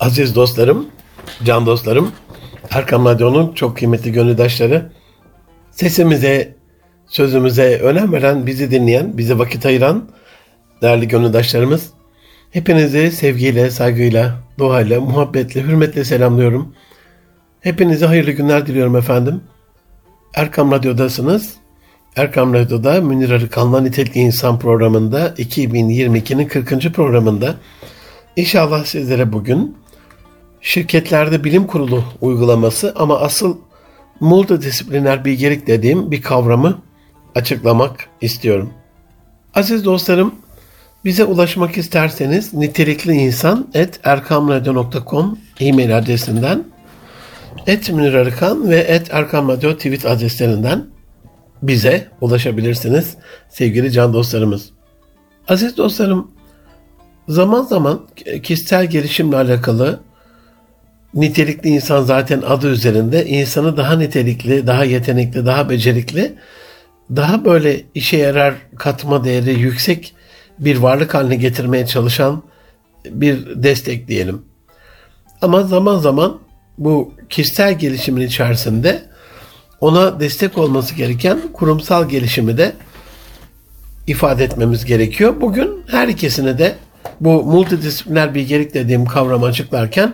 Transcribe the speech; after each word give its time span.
Aziz 0.00 0.34
dostlarım, 0.34 0.88
can 1.44 1.66
dostlarım, 1.66 2.12
Erkam 2.70 3.04
Radyo'nun 3.04 3.54
çok 3.54 3.76
kıymetli 3.76 4.12
gönüldaşları, 4.12 4.92
sesimize, 5.70 6.54
sözümüze 7.06 7.78
önem 7.78 8.12
veren, 8.12 8.46
bizi 8.46 8.70
dinleyen, 8.70 9.18
bize 9.18 9.38
vakit 9.38 9.66
ayıran 9.66 10.08
değerli 10.82 11.08
gönüldaşlarımız, 11.08 11.90
hepinizi 12.50 13.10
sevgiyle, 13.10 13.70
saygıyla, 13.70 14.34
duayla, 14.58 15.00
muhabbetle, 15.00 15.62
hürmetle 15.62 16.04
selamlıyorum. 16.04 16.74
Hepinize 17.60 18.06
hayırlı 18.06 18.30
günler 18.30 18.66
diliyorum 18.66 18.96
efendim. 18.96 19.40
Erkam 20.34 20.72
Radyo'dasınız. 20.72 21.54
Erkam 22.16 22.54
Radyo'da 22.54 23.00
Münir 23.00 23.30
Arıkan'la 23.30 23.80
Nitelikli 23.80 24.20
İnsan 24.20 24.58
programında 24.58 25.28
2022'nin 25.28 26.48
40. 26.48 26.94
programında 26.94 27.54
İnşallah 28.36 28.84
sizlere 28.84 29.32
bugün 29.32 29.76
şirketlerde 30.60 31.44
bilim 31.44 31.66
kurulu 31.66 32.04
uygulaması 32.20 32.92
ama 32.96 33.20
asıl 33.20 33.56
multidisipliner 34.20 35.24
bilgelik 35.24 35.66
dediğim 35.66 36.10
bir 36.10 36.22
kavramı 36.22 36.78
açıklamak 37.34 38.08
istiyorum. 38.20 38.72
Aziz 39.54 39.84
dostlarım, 39.84 40.34
bize 41.04 41.24
ulaşmak 41.24 41.78
isterseniz 41.78 42.54
nitelikli 42.54 43.12
insan 43.12 43.68
et 43.74 44.00
erkamradyo.com 44.04 45.38
e-mail 45.60 45.98
adresinden 45.98 46.64
et 47.66 47.90
Arıkan 47.90 48.70
ve 48.70 48.76
et 48.76 49.08
Erkam 49.10 49.58
tweet 49.58 50.06
adreslerinden 50.06 50.86
bize 51.62 52.08
ulaşabilirsiniz 52.20 53.16
sevgili 53.48 53.92
can 53.92 54.12
dostlarımız. 54.12 54.70
Aziz 55.48 55.76
dostlarım, 55.76 56.30
zaman 57.28 57.62
zaman 57.62 58.06
kişisel 58.42 58.86
gelişimle 58.86 59.36
alakalı 59.36 60.00
nitelikli 61.14 61.68
insan 61.68 62.02
zaten 62.02 62.42
adı 62.42 62.70
üzerinde 62.70 63.26
insanı 63.26 63.76
daha 63.76 63.96
nitelikli, 63.96 64.66
daha 64.66 64.84
yetenekli, 64.84 65.46
daha 65.46 65.70
becerikli, 65.70 66.34
daha 67.16 67.44
böyle 67.44 67.82
işe 67.94 68.16
yarar 68.16 68.54
katma 68.76 69.24
değeri 69.24 69.60
yüksek 69.60 70.14
bir 70.58 70.76
varlık 70.76 71.14
haline 71.14 71.36
getirmeye 71.36 71.86
çalışan 71.86 72.42
bir 73.10 73.62
destek 73.62 74.08
diyelim. 74.08 74.42
Ama 75.42 75.62
zaman 75.62 75.98
zaman 75.98 76.38
bu 76.78 77.12
kişisel 77.28 77.78
gelişimin 77.78 78.26
içerisinde 78.26 79.02
ona 79.80 80.20
destek 80.20 80.58
olması 80.58 80.94
gereken 80.94 81.40
kurumsal 81.52 82.08
gelişimi 82.08 82.58
de 82.58 82.72
ifade 84.06 84.44
etmemiz 84.44 84.84
gerekiyor. 84.84 85.34
Bugün 85.40 85.70
her 85.90 86.08
ikisini 86.08 86.58
de 86.58 86.74
bu 87.20 87.44
multidisipliner 87.44 88.34
bilgelik 88.34 88.74
dediğim 88.74 89.06
kavramı 89.06 89.46
açıklarken 89.46 90.12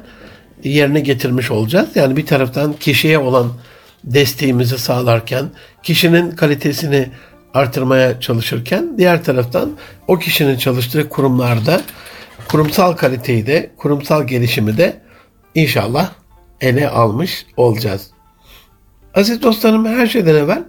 yerine 0.65 1.01
getirmiş 1.01 1.51
olacağız. 1.51 1.89
Yani 1.95 2.17
bir 2.17 2.27
taraftan 2.27 2.73
kişiye 2.73 3.19
olan 3.19 3.53
desteğimizi 4.05 4.79
sağlarken, 4.79 5.51
kişinin 5.83 6.31
kalitesini 6.31 7.09
artırmaya 7.55 8.21
çalışırken, 8.21 8.99
diğer 8.99 9.25
taraftan 9.25 9.71
o 10.09 10.19
kişinin 10.19 10.57
çalıştığı 10.57 11.09
kurumlarda 11.09 11.81
kurumsal 12.49 12.93
kaliteyi 12.93 13.47
de, 13.47 13.71
kurumsal 13.77 14.27
gelişimi 14.27 14.77
de 14.77 15.01
inşallah 15.55 16.11
ele 16.61 16.89
almış 16.89 17.47
olacağız. 17.57 18.11
Aziz 19.15 19.43
dostlarım 19.43 19.87
her 19.87 20.07
şeyden 20.07 20.35
evvel 20.35 20.65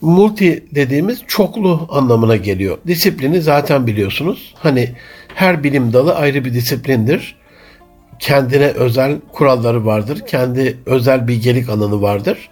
multi 0.00 0.64
dediğimiz 0.74 1.22
çoklu 1.26 1.88
anlamına 1.90 2.36
geliyor. 2.36 2.78
Disiplini 2.86 3.42
zaten 3.42 3.86
biliyorsunuz. 3.86 4.54
Hani 4.58 4.94
her 5.34 5.64
bilim 5.64 5.92
dalı 5.92 6.14
ayrı 6.14 6.44
bir 6.44 6.54
disiplindir. 6.54 7.41
Kendine 8.22 8.66
özel 8.66 9.20
kuralları 9.32 9.86
vardır. 9.86 10.20
Kendi 10.26 10.78
özel 10.86 11.28
bilgelik 11.28 11.68
alanı 11.68 12.02
vardır. 12.02 12.50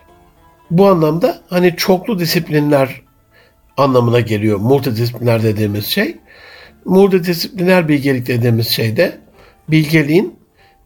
Bu 0.70 0.86
anlamda 0.86 1.40
hani 1.48 1.76
çoklu 1.76 2.18
disiplinler 2.18 3.02
anlamına 3.76 4.20
geliyor 4.20 4.58
multidisipliner 4.58 5.42
dediğimiz 5.42 5.86
şey. 5.86 6.16
Multidisipliner 6.84 7.88
bilgelik 7.88 8.26
dediğimiz 8.26 8.68
şey 8.68 8.96
de 8.96 9.18
bilgeliğin 9.68 10.38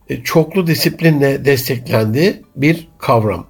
e, 0.08 0.22
çoklu 0.22 0.66
disiplinle 0.66 1.44
desteklendiği 1.44 2.42
bir 2.56 2.88
kavram. 2.98 3.46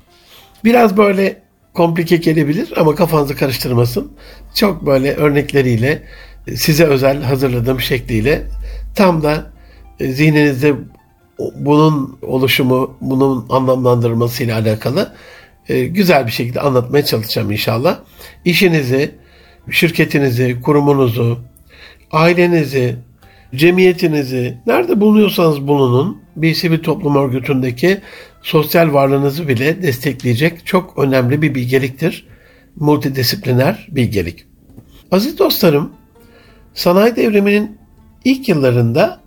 Biraz 0.64 0.96
böyle 0.96 1.42
komplike 1.72 2.16
gelebilir 2.16 2.72
ama 2.76 2.94
kafanızı 2.94 3.36
karıştırmasın. 3.36 4.12
Çok 4.54 4.86
böyle 4.86 5.14
örnekleriyle 5.14 6.02
size 6.56 6.84
özel 6.84 7.22
hazırladığım 7.22 7.80
şekliyle 7.80 8.42
tam 8.94 9.22
da 9.22 9.52
e, 10.00 10.12
zihninizde 10.12 10.74
bunun 11.38 12.18
oluşumu, 12.22 12.96
bunun 13.00 13.46
anlamlandırılması 13.48 14.44
ile 14.44 14.54
alakalı 14.54 15.12
e, 15.68 15.84
güzel 15.84 16.26
bir 16.26 16.32
şekilde 16.32 16.60
anlatmaya 16.60 17.04
çalışacağım 17.04 17.50
inşallah. 17.50 17.98
İşinizi, 18.44 19.14
şirketinizi, 19.70 20.60
kurumunuzu, 20.60 21.38
ailenizi, 22.12 22.96
cemiyetinizi, 23.54 24.58
nerede 24.66 25.00
bulunuyorsanız 25.00 25.68
bulunun, 25.68 26.22
bir 26.36 26.54
sivil 26.54 26.82
toplum 26.82 27.16
örgütündeki 27.16 28.00
sosyal 28.42 28.92
varlığınızı 28.92 29.48
bile 29.48 29.82
destekleyecek 29.82 30.66
çok 30.66 30.98
önemli 30.98 31.42
bir 31.42 31.54
bilgeliktir. 31.54 32.26
Multidisipliner 32.76 33.86
bilgelik. 33.90 34.44
Aziz 35.10 35.38
dostlarım, 35.38 35.92
sanayi 36.74 37.16
devriminin 37.16 37.78
ilk 38.24 38.48
yıllarında 38.48 39.20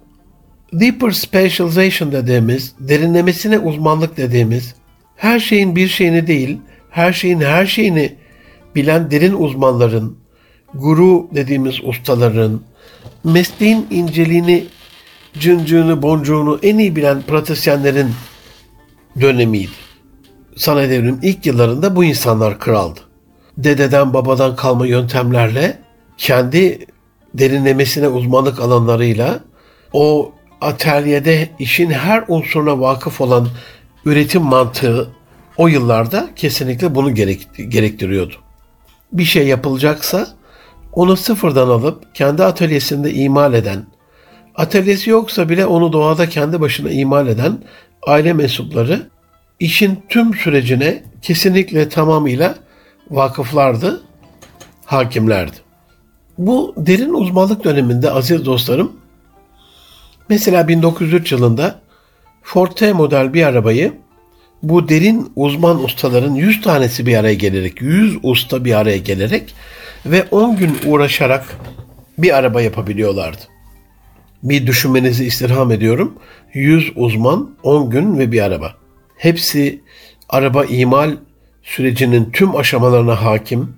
deeper 0.73 1.11
specialization 1.11 2.11
dediğimiz, 2.11 2.73
derinlemesine 2.79 3.59
uzmanlık 3.59 4.17
dediğimiz, 4.17 4.75
her 5.15 5.39
şeyin 5.39 5.75
bir 5.75 5.87
şeyini 5.87 6.27
değil, 6.27 6.57
her 6.89 7.13
şeyin 7.13 7.41
her 7.41 7.65
şeyini 7.65 8.15
bilen 8.75 9.11
derin 9.11 9.33
uzmanların, 9.33 10.17
guru 10.73 11.27
dediğimiz 11.35 11.83
ustaların, 11.83 12.61
mesleğin 13.23 13.87
inceliğini, 13.91 14.65
cıncığını, 15.39 16.01
boncuğunu 16.01 16.59
en 16.63 16.77
iyi 16.77 16.95
bilen 16.95 17.21
pratisyenlerin 17.21 18.09
dönemiydi. 19.21 19.71
Sanayi 20.55 20.89
devriminin 20.89 21.19
ilk 21.21 21.45
yıllarında 21.45 21.95
bu 21.95 22.03
insanlar 22.03 22.59
kraldı. 22.59 22.99
Dededen 23.57 24.13
babadan 24.13 24.55
kalma 24.55 24.87
yöntemlerle 24.87 25.79
kendi 26.17 26.85
derinlemesine 27.33 28.07
uzmanlık 28.07 28.59
alanlarıyla 28.59 29.39
o 29.93 30.31
atölyede 30.61 31.49
işin 31.59 31.89
her 31.89 32.23
unsuruna 32.27 32.79
vakıf 32.79 33.21
olan 33.21 33.47
üretim 34.05 34.41
mantığı 34.41 35.09
o 35.57 35.67
yıllarda 35.67 36.29
kesinlikle 36.35 36.95
bunu 36.95 37.15
gerektiriyordu. 37.69 38.33
Bir 39.11 39.23
şey 39.23 39.47
yapılacaksa 39.47 40.27
onu 40.93 41.17
sıfırdan 41.17 41.67
alıp 41.67 42.15
kendi 42.15 42.43
atölyesinde 42.43 43.13
imal 43.13 43.53
eden, 43.53 43.85
atölyesi 44.55 45.09
yoksa 45.09 45.49
bile 45.49 45.65
onu 45.65 45.93
doğada 45.93 46.29
kendi 46.29 46.61
başına 46.61 46.89
imal 46.89 47.27
eden 47.27 47.57
aile 48.07 48.33
mensupları 48.33 49.09
işin 49.59 49.99
tüm 50.09 50.33
sürecine 50.33 51.03
kesinlikle 51.21 51.89
tamamıyla 51.89 52.55
vakıflardı, 53.11 54.01
hakimlerdi. 54.85 55.55
Bu 56.37 56.73
derin 56.77 57.13
uzmanlık 57.13 57.63
döneminde 57.63 58.11
aziz 58.11 58.45
dostlarım, 58.45 58.91
mesela 60.29 60.67
1903 60.67 61.31
yılında 61.31 61.79
Forte 62.43 62.93
model 62.93 63.33
bir 63.33 63.43
arabayı 63.43 63.93
bu 64.63 64.89
derin 64.89 65.31
uzman 65.35 65.83
ustaların 65.83 66.35
100 66.35 66.61
tanesi 66.61 67.05
bir 67.05 67.17
araya 67.17 67.33
gelerek, 67.33 67.81
100 67.81 68.17
usta 68.23 68.65
bir 68.65 68.73
araya 68.73 68.97
gelerek 68.97 69.55
ve 70.05 70.23
10 70.31 70.55
gün 70.57 70.77
uğraşarak 70.85 71.57
bir 72.17 72.37
araba 72.37 72.61
yapabiliyorlardı. 72.61 73.41
Bir 74.43 74.67
düşünmenizi 74.67 75.25
istirham 75.25 75.71
ediyorum. 75.71 76.13
100 76.53 76.91
uzman, 76.95 77.49
10 77.63 77.89
gün 77.89 78.19
ve 78.19 78.31
bir 78.31 78.41
araba. 78.41 78.73
Hepsi 79.17 79.81
araba 80.29 80.65
imal 80.65 81.11
sürecinin 81.63 82.29
tüm 82.33 82.55
aşamalarına 82.55 83.23
hakim. 83.23 83.73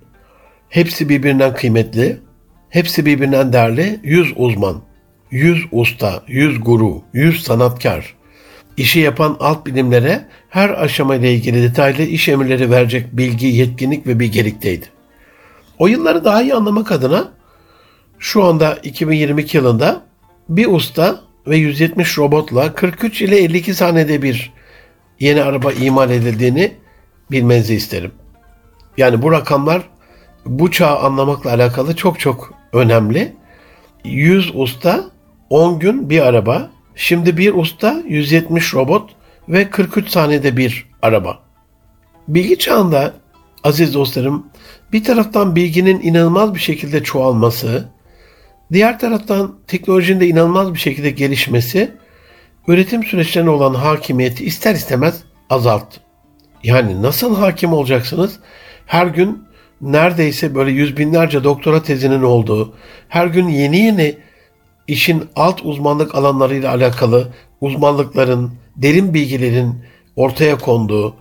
Hepsi 0.68 1.08
birbirinden 1.08 1.54
kıymetli. 1.54 2.20
Hepsi 2.68 3.06
birbirinden 3.06 3.52
değerli. 3.52 4.00
100 4.02 4.32
uzman, 4.36 4.82
100 5.30 5.66
usta, 5.72 6.22
100 6.26 6.60
guru, 6.60 7.02
100 7.12 7.42
sanatkar. 7.42 8.14
İşi 8.76 9.00
yapan 9.00 9.36
alt 9.40 9.66
bilimlere 9.66 10.28
her 10.48 10.70
aşamayla 10.70 11.28
ilgili 11.28 11.62
detaylı 11.62 12.02
iş 12.02 12.28
emirleri 12.28 12.70
verecek 12.70 13.06
bilgi, 13.12 13.46
yetkinlik 13.46 14.06
ve 14.06 14.20
bilgelikteydi. 14.20 14.86
O 15.78 15.86
yılları 15.86 16.24
daha 16.24 16.42
iyi 16.42 16.54
anlamak 16.54 16.92
adına 16.92 17.32
şu 18.18 18.44
anda 18.44 18.74
2022 18.82 19.56
yılında 19.56 20.02
bir 20.48 20.66
usta 20.66 21.20
ve 21.46 21.56
170 21.56 22.18
robotla 22.18 22.74
43 22.74 23.22
ile 23.22 23.38
52 23.38 23.74
saniyede 23.74 24.22
bir 24.22 24.52
yeni 25.20 25.42
araba 25.42 25.72
imal 25.72 26.10
edildiğini 26.10 26.72
bilmenizi 27.30 27.74
isterim. 27.74 28.12
Yani 28.96 29.22
bu 29.22 29.32
rakamlar 29.32 29.82
bu 30.46 30.70
çağı 30.70 30.98
anlamakla 30.98 31.50
alakalı 31.50 31.96
çok 31.96 32.20
çok 32.20 32.54
önemli. 32.72 33.36
100 34.04 34.50
usta 34.54 35.10
10 35.50 35.78
gün 35.78 36.10
bir 36.10 36.20
araba 36.20 36.70
Şimdi 37.00 37.36
bir 37.36 37.54
usta, 37.54 38.02
170 38.08 38.74
robot 38.74 39.10
ve 39.48 39.70
43 39.70 40.08
saniyede 40.08 40.56
bir 40.56 40.86
araba. 41.02 41.38
Bilgi 42.28 42.58
çağında 42.58 43.14
aziz 43.64 43.94
dostlarım 43.94 44.46
bir 44.92 45.04
taraftan 45.04 45.56
bilginin 45.56 46.00
inanılmaz 46.00 46.54
bir 46.54 46.60
şekilde 46.60 47.02
çoğalması, 47.02 47.88
diğer 48.72 48.98
taraftan 48.98 49.56
teknolojinin 49.66 50.20
de 50.20 50.28
inanılmaz 50.28 50.74
bir 50.74 50.78
şekilde 50.78 51.10
gelişmesi 51.10 51.90
üretim 52.68 53.04
süreçlerine 53.04 53.50
olan 53.50 53.74
hakimiyeti 53.74 54.44
ister 54.44 54.74
istemez 54.74 55.22
azalttı. 55.50 56.00
Yani 56.64 57.02
nasıl 57.02 57.36
hakim 57.36 57.72
olacaksınız? 57.72 58.38
Her 58.86 59.06
gün 59.06 59.44
neredeyse 59.80 60.54
böyle 60.54 60.70
yüz 60.70 60.96
binlerce 60.96 61.44
doktora 61.44 61.82
tezinin 61.82 62.22
olduğu, 62.22 62.74
her 63.08 63.26
gün 63.26 63.48
yeni 63.48 63.78
yeni 63.78 64.18
işin 64.88 65.24
alt 65.36 65.64
uzmanlık 65.64 66.14
alanlarıyla 66.14 66.70
alakalı 66.70 67.28
uzmanlıkların, 67.60 68.52
derin 68.76 69.14
bilgilerin 69.14 69.74
ortaya 70.16 70.58
konduğu, 70.58 71.14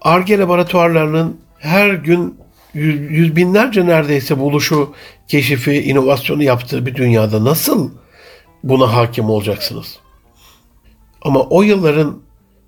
ARGE 0.00 0.38
laboratuvarlarının 0.38 1.40
her 1.58 1.90
gün 1.90 2.38
yüz, 2.74 3.10
yüz 3.10 3.36
binlerce 3.36 3.86
neredeyse 3.86 4.38
buluşu, 4.38 4.94
keşifi, 5.28 5.82
inovasyonu 5.82 6.42
yaptığı 6.42 6.86
bir 6.86 6.94
dünyada 6.94 7.44
nasıl 7.44 7.90
buna 8.64 8.92
hakim 8.92 9.30
olacaksınız? 9.30 9.98
Ama 11.22 11.40
o 11.40 11.62
yılların 11.62 12.18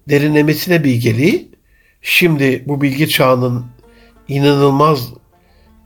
derinlemesine 0.09 0.85
bilgeliği 0.85 1.49
şimdi 2.03 2.65
bu 2.67 2.83
bilgi 2.83 3.09
çağının 3.09 3.67
inanılmaz 4.29 5.13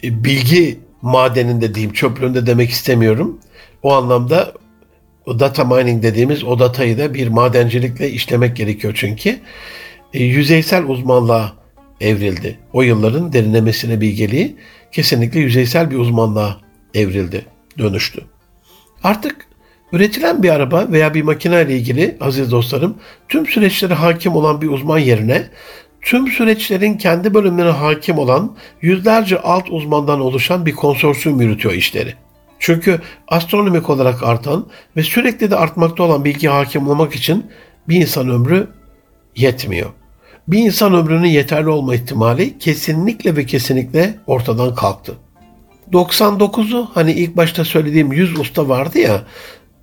e, 0.04 0.24
bilgi 0.24 0.80
madeninde 1.02 1.74
diyeyim 1.74 1.92
çöplüğünde 1.92 2.46
demek 2.46 2.70
istemiyorum. 2.70 3.38
O 3.82 3.92
anlamda 3.92 4.52
o 5.26 5.38
data 5.38 5.64
mining 5.64 6.02
dediğimiz 6.02 6.44
o 6.44 6.58
datayı 6.58 6.98
da 6.98 7.14
bir 7.14 7.28
madencilikle 7.28 8.10
işlemek 8.10 8.56
gerekiyor 8.56 8.92
çünkü. 8.96 9.38
E, 10.14 10.24
yüzeysel 10.24 10.84
uzmanlığa 10.84 11.52
evrildi. 12.00 12.58
O 12.72 12.82
yılların 12.82 13.32
derinlemesine 13.32 14.00
bilgeliği 14.00 14.56
kesinlikle 14.92 15.40
yüzeysel 15.40 15.90
bir 15.90 15.96
uzmanlığa 15.96 16.56
evrildi, 16.94 17.46
dönüştü. 17.78 18.24
Artık 19.02 19.46
üretilen 19.92 20.42
bir 20.42 20.50
araba 20.50 20.86
veya 20.92 21.14
bir 21.14 21.22
makine 21.22 21.62
ile 21.62 21.76
ilgili 21.76 22.16
aziz 22.20 22.50
dostlarım 22.50 22.96
tüm 23.28 23.46
süreçlere 23.46 23.94
hakim 23.94 24.36
olan 24.36 24.62
bir 24.62 24.68
uzman 24.68 24.98
yerine 24.98 25.46
tüm 26.02 26.28
süreçlerin 26.28 26.94
kendi 26.96 27.34
bölümlerine 27.34 27.72
hakim 27.72 28.18
olan 28.18 28.56
yüzlerce 28.82 29.38
alt 29.40 29.70
uzmandan 29.70 30.20
oluşan 30.20 30.66
bir 30.66 30.72
konsorsiyum 30.72 31.40
yürütüyor 31.40 31.74
işleri. 31.74 32.14
Çünkü 32.58 33.00
astronomik 33.28 33.90
olarak 33.90 34.22
artan 34.22 34.66
ve 34.96 35.02
sürekli 35.02 35.50
de 35.50 35.56
artmakta 35.56 36.02
olan 36.02 36.24
bilgi 36.24 36.48
hakim 36.48 36.88
olmak 36.88 37.14
için 37.14 37.46
bir 37.88 37.96
insan 37.96 38.28
ömrü 38.28 38.68
yetmiyor. 39.36 39.90
Bir 40.48 40.58
insan 40.58 40.94
ömrünün 40.94 41.28
yeterli 41.28 41.68
olma 41.68 41.94
ihtimali 41.94 42.58
kesinlikle 42.58 43.36
ve 43.36 43.46
kesinlikle 43.46 44.14
ortadan 44.26 44.74
kalktı. 44.74 45.14
99'u 45.92 46.88
hani 46.94 47.12
ilk 47.12 47.36
başta 47.36 47.64
söylediğim 47.64 48.12
100 48.12 48.38
usta 48.38 48.68
vardı 48.68 48.98
ya 48.98 49.22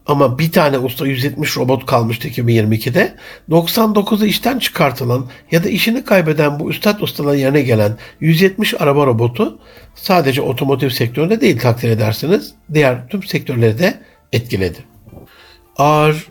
ama 0.05 0.39
bir 0.39 0.51
tane 0.51 0.77
usta 0.77 1.07
170 1.07 1.57
robot 1.57 1.85
kalmıştı 1.85 2.27
2022'de. 2.27 3.15
99'u 3.49 4.25
işten 4.25 4.59
çıkartılan 4.59 5.25
ya 5.51 5.63
da 5.63 5.69
işini 5.69 6.05
kaybeden 6.05 6.59
bu 6.59 6.69
üstad 6.69 6.99
ustaların 6.99 7.39
yerine 7.39 7.61
gelen 7.61 7.97
170 8.19 8.73
araba 8.81 9.05
robotu 9.05 9.59
sadece 9.95 10.41
otomotiv 10.41 10.89
sektöründe 10.89 11.41
değil 11.41 11.59
takdir 11.59 11.89
edersiniz. 11.89 12.53
Diğer 12.73 13.07
tüm 13.07 13.23
sektörleri 13.23 13.79
de 13.79 13.99
etkiledi. 14.33 14.77
Ağır, 15.77 16.27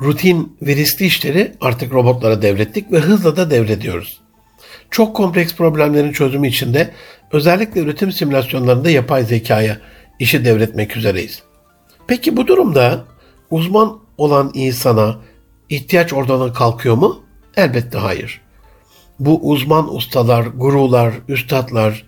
rutin 0.00 0.56
ve 0.62 0.76
riskli 0.76 1.06
işleri 1.06 1.52
artık 1.60 1.92
robotlara 1.92 2.42
devrettik 2.42 2.92
ve 2.92 2.98
hızla 2.98 3.36
da 3.36 3.50
devrediyoruz. 3.50 4.20
Çok 4.90 5.16
kompleks 5.16 5.54
problemlerin 5.54 6.12
çözümü 6.12 6.48
için 6.48 6.74
de 6.74 6.90
özellikle 7.32 7.80
üretim 7.80 8.12
simülasyonlarında 8.12 8.90
yapay 8.90 9.24
zekaya 9.24 9.78
işi 10.18 10.44
devretmek 10.44 10.96
üzereyiz. 10.96 11.49
Peki 12.10 12.36
bu 12.36 12.46
durumda 12.46 13.04
uzman 13.50 13.98
olan 14.18 14.50
insana 14.54 15.16
ihtiyaç 15.68 16.12
oradan 16.12 16.52
kalkıyor 16.52 16.96
mu? 16.96 17.20
Elbette 17.56 17.98
hayır. 17.98 18.40
Bu 19.20 19.50
uzman 19.50 19.94
ustalar, 19.96 20.46
gurular, 20.46 21.14
üstadlar 21.28 22.04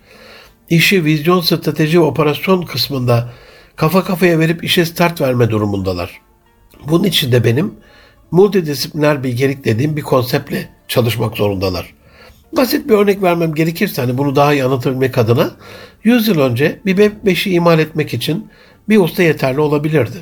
işi 0.70 1.04
vizyon, 1.04 1.40
strateji 1.40 2.00
ve 2.00 2.04
operasyon 2.04 2.62
kısmında 2.62 3.32
kafa 3.76 4.04
kafaya 4.04 4.38
verip 4.38 4.64
işe 4.64 4.84
start 4.84 5.20
verme 5.20 5.50
durumundalar. 5.50 6.20
Bunun 6.88 7.04
için 7.04 7.32
de 7.32 7.44
benim 7.44 7.74
multidisipliner 8.30 9.24
bilgelik 9.24 9.64
dediğim 9.64 9.96
bir 9.96 10.02
konseptle 10.02 10.68
çalışmak 10.88 11.36
zorundalar. 11.36 11.94
Basit 12.56 12.88
bir 12.88 12.94
örnek 12.94 13.22
vermem 13.22 13.54
gerekirse 13.54 14.02
hani 14.02 14.18
bunu 14.18 14.36
daha 14.36 14.52
iyi 14.52 14.64
anlatabilmek 14.64 15.18
adına 15.18 15.50
100 16.04 16.28
yıl 16.28 16.40
önce 16.40 16.80
bir 16.86 16.96
bebek 16.96 17.26
beşi 17.26 17.50
imal 17.50 17.78
etmek 17.78 18.14
için 18.14 18.50
bir 18.88 18.98
usta 18.98 19.22
yeterli 19.22 19.60
olabilirdi. 19.60 20.16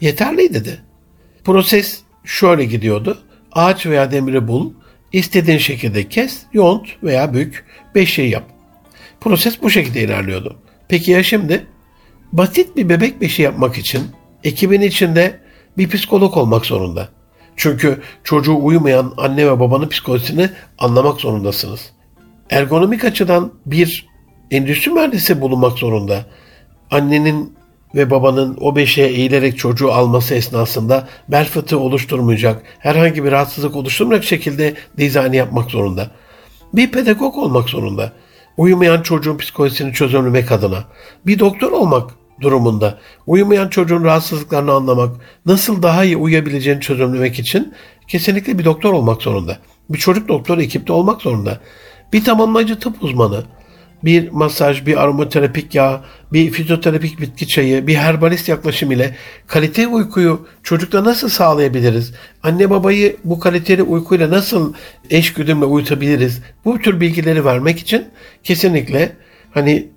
Yeterliydi 0.00 0.64
de. 0.64 0.78
Proses 1.44 2.00
şöyle 2.24 2.64
gidiyordu. 2.64 3.18
Ağaç 3.52 3.86
veya 3.86 4.10
demiri 4.10 4.48
bul, 4.48 4.72
istediğin 5.12 5.58
şekilde 5.58 6.08
kes, 6.08 6.42
yont 6.52 6.88
veya 7.02 7.34
bük, 7.34 7.64
beş 7.94 8.14
şey 8.14 8.28
yap. 8.28 8.44
Proses 9.20 9.62
bu 9.62 9.70
şekilde 9.70 10.02
ilerliyordu. 10.02 10.56
Peki 10.88 11.10
ya 11.10 11.22
şimdi? 11.22 11.66
Basit 12.32 12.76
bir 12.76 12.88
bebek 12.88 13.20
beşi 13.20 13.42
yapmak 13.42 13.78
için 13.78 14.02
ekibin 14.44 14.80
içinde 14.80 15.40
bir 15.78 15.88
psikolog 15.88 16.36
olmak 16.36 16.66
zorunda. 16.66 17.08
Çünkü 17.56 18.02
çocuğu 18.24 18.58
uyumayan 18.62 19.14
anne 19.16 19.46
ve 19.46 19.60
babanın 19.60 19.88
psikolojisini 19.88 20.50
anlamak 20.78 21.20
zorundasınız. 21.20 21.92
Ergonomik 22.50 23.04
açıdan 23.04 23.52
bir 23.66 24.08
endüstri 24.50 24.90
mühendisi 24.90 25.40
bulunmak 25.40 25.78
zorunda. 25.78 26.26
Annenin 26.90 27.57
ve 27.94 28.10
babanın 28.10 28.56
o 28.60 28.76
beşiğe 28.76 29.06
eğilerek 29.06 29.58
çocuğu 29.58 29.92
alması 29.92 30.34
esnasında 30.34 31.08
bel 31.28 31.44
fıtığı 31.44 31.78
oluşturmayacak, 31.78 32.62
herhangi 32.78 33.24
bir 33.24 33.32
rahatsızlık 33.32 33.76
oluşturmayacak 33.76 34.24
şekilde 34.24 34.74
dizayn 34.98 35.32
yapmak 35.32 35.70
zorunda. 35.70 36.10
Bir 36.72 36.90
pedagog 36.90 37.36
olmak 37.36 37.68
zorunda. 37.68 38.12
Uyumayan 38.56 39.02
çocuğun 39.02 39.38
psikolojisini 39.38 39.92
çözümlemek 39.92 40.52
adına. 40.52 40.84
Bir 41.26 41.38
doktor 41.38 41.72
olmak 41.72 42.10
durumunda. 42.40 42.98
Uyumayan 43.26 43.68
çocuğun 43.68 44.04
rahatsızlıklarını 44.04 44.72
anlamak, 44.72 45.16
nasıl 45.46 45.82
daha 45.82 46.04
iyi 46.04 46.16
uyuyabileceğini 46.16 46.80
çözümlemek 46.80 47.38
için 47.38 47.74
kesinlikle 48.08 48.58
bir 48.58 48.64
doktor 48.64 48.92
olmak 48.92 49.22
zorunda. 49.22 49.58
Bir 49.90 49.98
çocuk 49.98 50.28
doktoru 50.28 50.62
ekipte 50.62 50.92
olmak 50.92 51.22
zorunda. 51.22 51.60
Bir 52.12 52.24
tamamlayıcı 52.24 52.78
tıp 52.78 53.02
uzmanı, 53.02 53.44
bir 54.04 54.30
masaj, 54.30 54.86
bir 54.86 55.02
aromaterapik 55.02 55.74
yağ, 55.74 56.04
bir 56.32 56.50
fizyoterapik 56.50 57.20
bitki 57.20 57.48
çayı, 57.48 57.86
bir 57.86 57.94
herbalist 57.94 58.48
yaklaşım 58.48 58.92
ile 58.92 59.16
kalite 59.46 59.86
uykuyu 59.86 60.46
çocukta 60.62 61.04
nasıl 61.04 61.28
sağlayabiliriz? 61.28 62.14
Anne 62.42 62.70
babayı 62.70 63.16
bu 63.24 63.40
kaliteli 63.40 63.82
uykuyla 63.82 64.30
nasıl 64.30 64.74
eş 65.10 65.32
güdümle 65.32 65.64
uyutabiliriz? 65.64 66.42
Bu 66.64 66.78
tür 66.78 67.00
bilgileri 67.00 67.44
vermek 67.44 67.78
için 67.78 68.04
kesinlikle 68.42 69.12
hani 69.50 69.88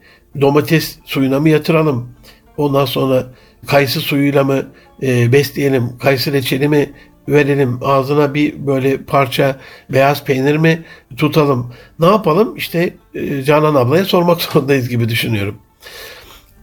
domates 0.41 0.97
suyuna 1.05 1.39
mı 1.39 1.49
yatıralım? 1.49 2.09
Ondan 2.57 2.85
sonra 2.85 3.25
kayısı 3.67 3.99
suyuyla 3.99 4.43
mı 4.43 4.65
e, 5.03 5.31
besleyelim? 5.31 5.97
Kayısı 5.97 6.33
reçeli 6.33 6.67
mi 6.67 6.89
verelim 7.27 7.79
ağzına 7.83 8.33
bir 8.33 8.67
böyle 8.67 8.97
parça 8.97 9.59
beyaz 9.89 10.23
peynir 10.23 10.57
mi 10.57 10.83
tutalım 11.17 11.73
ne 11.99 12.05
yapalım 12.05 12.55
işte 12.57 12.93
e, 13.15 13.43
Canan 13.43 13.75
ablaya 13.75 14.05
sormak 14.05 14.41
zorundayız 14.51 14.89
gibi 14.89 15.09
düşünüyorum. 15.09 15.55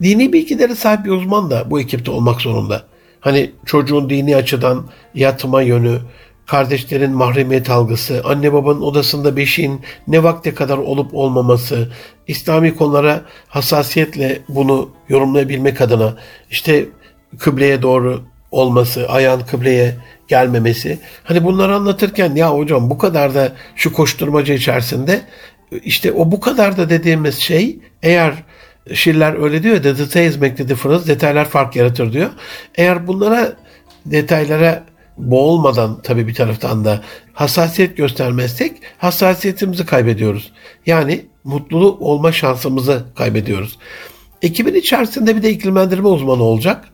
Dini 0.02 0.32
bilgilere 0.32 0.74
sahip 0.74 1.04
bir 1.04 1.10
uzman 1.10 1.50
da 1.50 1.70
bu 1.70 1.80
ekipte 1.80 2.10
olmak 2.10 2.40
zorunda. 2.40 2.82
Hani 3.20 3.50
çocuğun 3.66 4.10
dini 4.10 4.36
açıdan 4.36 4.84
yatma 5.14 5.62
yönü, 5.62 5.98
kardeşlerin 6.46 7.12
mahremiyet 7.12 7.70
algısı, 7.70 8.22
anne 8.24 8.52
babanın 8.52 8.80
odasında 8.80 9.36
beşiğin 9.36 9.80
ne 10.08 10.22
vakte 10.22 10.54
kadar 10.54 10.78
olup 10.78 11.14
olmaması, 11.14 11.92
İslami 12.26 12.76
konulara 12.76 13.22
hassasiyetle 13.48 14.38
bunu 14.48 14.90
yorumlayabilmek 15.08 15.80
adına 15.80 16.14
işte 16.50 16.86
kıbleye 17.38 17.82
doğru 17.82 18.22
olması, 18.50 19.08
ayağın 19.08 19.40
kıbleye 19.40 19.96
gelmemesi. 20.28 20.98
Hani 21.24 21.44
bunları 21.44 21.74
anlatırken 21.74 22.34
ya 22.34 22.54
hocam 22.54 22.90
bu 22.90 22.98
kadar 22.98 23.34
da 23.34 23.52
şu 23.76 23.92
koşturmaca 23.92 24.54
içerisinde 24.54 25.20
işte 25.82 26.12
o 26.12 26.32
bu 26.32 26.40
kadar 26.40 26.76
da 26.76 26.90
dediğimiz 26.90 27.38
şey 27.38 27.78
eğer 28.02 28.34
Schiller 28.94 29.42
öyle 29.42 29.62
diyor 29.62 29.82
the 29.82 29.98
details 29.98 30.36
make 30.36 30.54
the 30.54 30.68
difference 30.68 31.06
detaylar 31.06 31.44
fark 31.44 31.76
yaratır 31.76 32.12
diyor. 32.12 32.30
Eğer 32.74 33.06
bunlara 33.06 33.52
detaylara 34.06 34.84
boğulmadan 35.18 36.02
tabii 36.02 36.28
bir 36.28 36.34
taraftan 36.34 36.84
da 36.84 37.00
hassasiyet 37.32 37.96
göstermezsek 37.96 38.72
hassasiyetimizi 38.98 39.86
kaybediyoruz. 39.86 40.52
Yani 40.86 41.26
mutlu 41.44 41.96
olma 42.00 42.32
şansımızı 42.32 43.04
kaybediyoruz. 43.16 43.78
Ekibin 44.42 44.74
içerisinde 44.74 45.36
bir 45.36 45.42
de 45.42 45.50
iklimlendirme 45.50 46.08
uzmanı 46.08 46.42
olacak. 46.42 46.84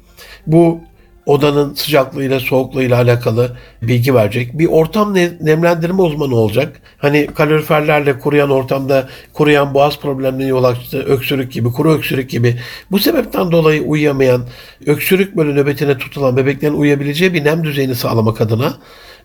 Bu 0.46 0.80
odanın 1.26 1.74
sıcaklığıyla 1.74 2.40
soğukluğuyla 2.40 2.96
alakalı 2.96 3.56
bilgi 3.82 4.14
verecek. 4.14 4.58
Bir 4.58 4.66
ortam 4.66 5.14
nemlendirme 5.40 6.02
uzmanı 6.02 6.34
olacak. 6.34 6.80
Hani 6.98 7.26
kaloriferlerle 7.26 8.18
kuruyan 8.18 8.50
ortamda 8.50 9.08
kuruyan 9.32 9.74
boğaz 9.74 9.98
problemlerine 9.98 10.48
yol 10.48 10.64
açtı. 10.64 10.98
Öksürük 10.98 11.52
gibi, 11.52 11.72
kuru 11.72 11.92
öksürük 11.92 12.30
gibi. 12.30 12.58
Bu 12.90 12.98
sebepten 12.98 13.52
dolayı 13.52 13.82
uyuyamayan, 13.82 14.42
öksürük 14.86 15.36
böyle 15.36 15.54
nöbetine 15.54 15.98
tutulan 15.98 16.36
bebeklerin 16.36 16.74
uyuyabileceği 16.74 17.34
bir 17.34 17.44
nem 17.44 17.64
düzeyini 17.64 17.94
sağlamak 17.94 18.40
adına 18.40 18.74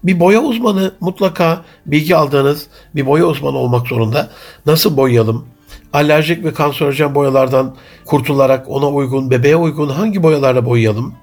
bir 0.04 0.20
boya 0.20 0.42
uzmanı 0.42 0.92
mutlaka 1.00 1.62
bilgi 1.86 2.16
aldığınız 2.16 2.68
bir 2.96 3.06
boya 3.06 3.26
uzmanı 3.26 3.58
olmak 3.58 3.88
zorunda. 3.88 4.30
Nasıl 4.66 4.98
boyayalım? 4.98 5.46
Alerjik 5.94 6.44
ve 6.46 6.54
kanserojen 6.54 7.16
boyalardan 7.16 7.76
kurtularak 8.06 8.70
ona 8.70 8.90
uygun, 8.90 9.32
bebeğe 9.32 9.56
uygun 9.56 9.90
hangi 9.90 10.24
boyalarla 10.24 10.66
boyayalım? 10.66 11.16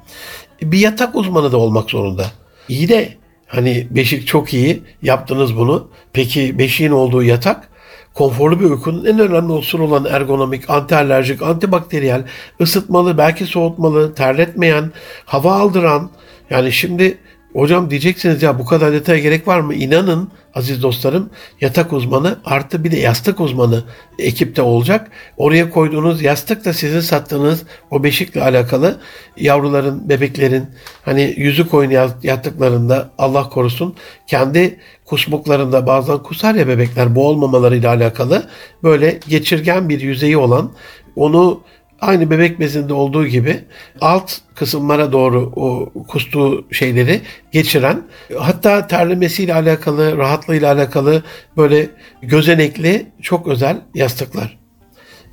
Bir 0.62 0.78
yatak 0.78 1.16
uzmanı 1.16 1.52
da 1.52 1.56
olmak 1.56 1.90
zorunda. 1.90 2.24
İyi 2.68 2.88
de 2.88 3.14
hani 3.46 3.86
beşik 3.90 4.26
çok 4.26 4.54
iyi 4.54 4.82
yaptınız 5.02 5.56
bunu. 5.56 5.88
Peki 6.12 6.58
beşiğin 6.58 6.90
olduğu 6.90 7.22
yatak 7.22 7.68
konforlu 8.14 8.60
bir 8.60 8.64
uykunun 8.64 9.04
en 9.04 9.18
önemli 9.18 9.52
unsuru 9.52 9.84
olan 9.84 10.04
ergonomik, 10.04 10.70
antialerjik, 10.70 11.42
antibakteriyel, 11.42 12.24
ısıtmalı, 12.60 13.18
belki 13.18 13.46
soğutmalı, 13.46 14.14
terletmeyen, 14.14 14.92
hava 15.24 15.52
aldıran 15.52 16.10
yani 16.50 16.72
şimdi 16.72 17.18
Hocam 17.56 17.90
diyeceksiniz 17.90 18.42
ya 18.42 18.58
bu 18.58 18.64
kadar 18.64 18.92
detaya 18.92 19.18
gerek 19.18 19.48
var 19.48 19.60
mı? 19.60 19.74
İnanın 19.74 20.30
aziz 20.54 20.82
dostlarım 20.82 21.30
yatak 21.60 21.92
uzmanı 21.92 22.38
artı 22.44 22.84
bir 22.84 22.90
de 22.90 22.96
yastık 22.96 23.40
uzmanı 23.40 23.84
ekipte 24.18 24.62
olacak. 24.62 25.10
Oraya 25.36 25.70
koyduğunuz 25.70 26.22
yastık 26.22 26.64
da 26.64 26.72
sizin 26.72 27.00
sattığınız 27.00 27.62
o 27.90 28.04
beşikle 28.04 28.42
alakalı 28.42 29.00
yavruların, 29.36 30.08
bebeklerin 30.08 30.66
hani 31.02 31.34
yüzük 31.36 31.74
oyunu 31.74 31.92
yattıklarında 32.22 33.10
Allah 33.18 33.48
korusun 33.48 33.96
kendi 34.26 34.78
kusmuklarında 35.04 35.86
bazen 35.86 36.18
kusar 36.18 36.54
ya 36.54 36.68
bebekler 36.68 37.14
bu 37.14 37.28
olmamalarıyla 37.28 37.90
alakalı 37.90 38.48
böyle 38.82 39.20
geçirgen 39.28 39.88
bir 39.88 40.00
yüzeyi 40.00 40.36
olan 40.36 40.72
onu 41.16 41.60
aynı 42.00 42.30
bebek 42.30 42.60
bezinde 42.60 42.92
olduğu 42.92 43.26
gibi 43.26 43.60
alt 44.00 44.32
kısımlara 44.54 45.12
doğru 45.12 45.52
o 45.56 45.92
kustuğu 46.08 46.66
şeyleri 46.72 47.20
geçiren 47.52 48.02
hatta 48.38 48.86
terlemesiyle 48.86 49.54
alakalı, 49.54 50.16
rahatlığıyla 50.16 50.72
alakalı 50.72 51.22
böyle 51.56 51.90
gözenekli 52.22 53.06
çok 53.22 53.46
özel 53.48 53.80
yastıklar. 53.94 54.58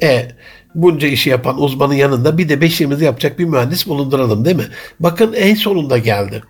E 0.02 0.28
bunca 0.76 1.08
işi 1.08 1.30
yapan 1.30 1.62
uzmanın 1.62 1.94
yanında 1.94 2.38
bir 2.38 2.50
de 2.50 2.62
beşiğimizi 2.62 3.06
yapacak 3.06 3.40
bir 3.40 3.46
mühendis 3.46 3.88
bulunduralım 3.88 4.46
değil 4.46 4.56
mi? 4.56 4.68
Bakın 5.00 5.34
en 5.34 5.56
sonunda 5.56 5.98
geldi. 5.98 6.44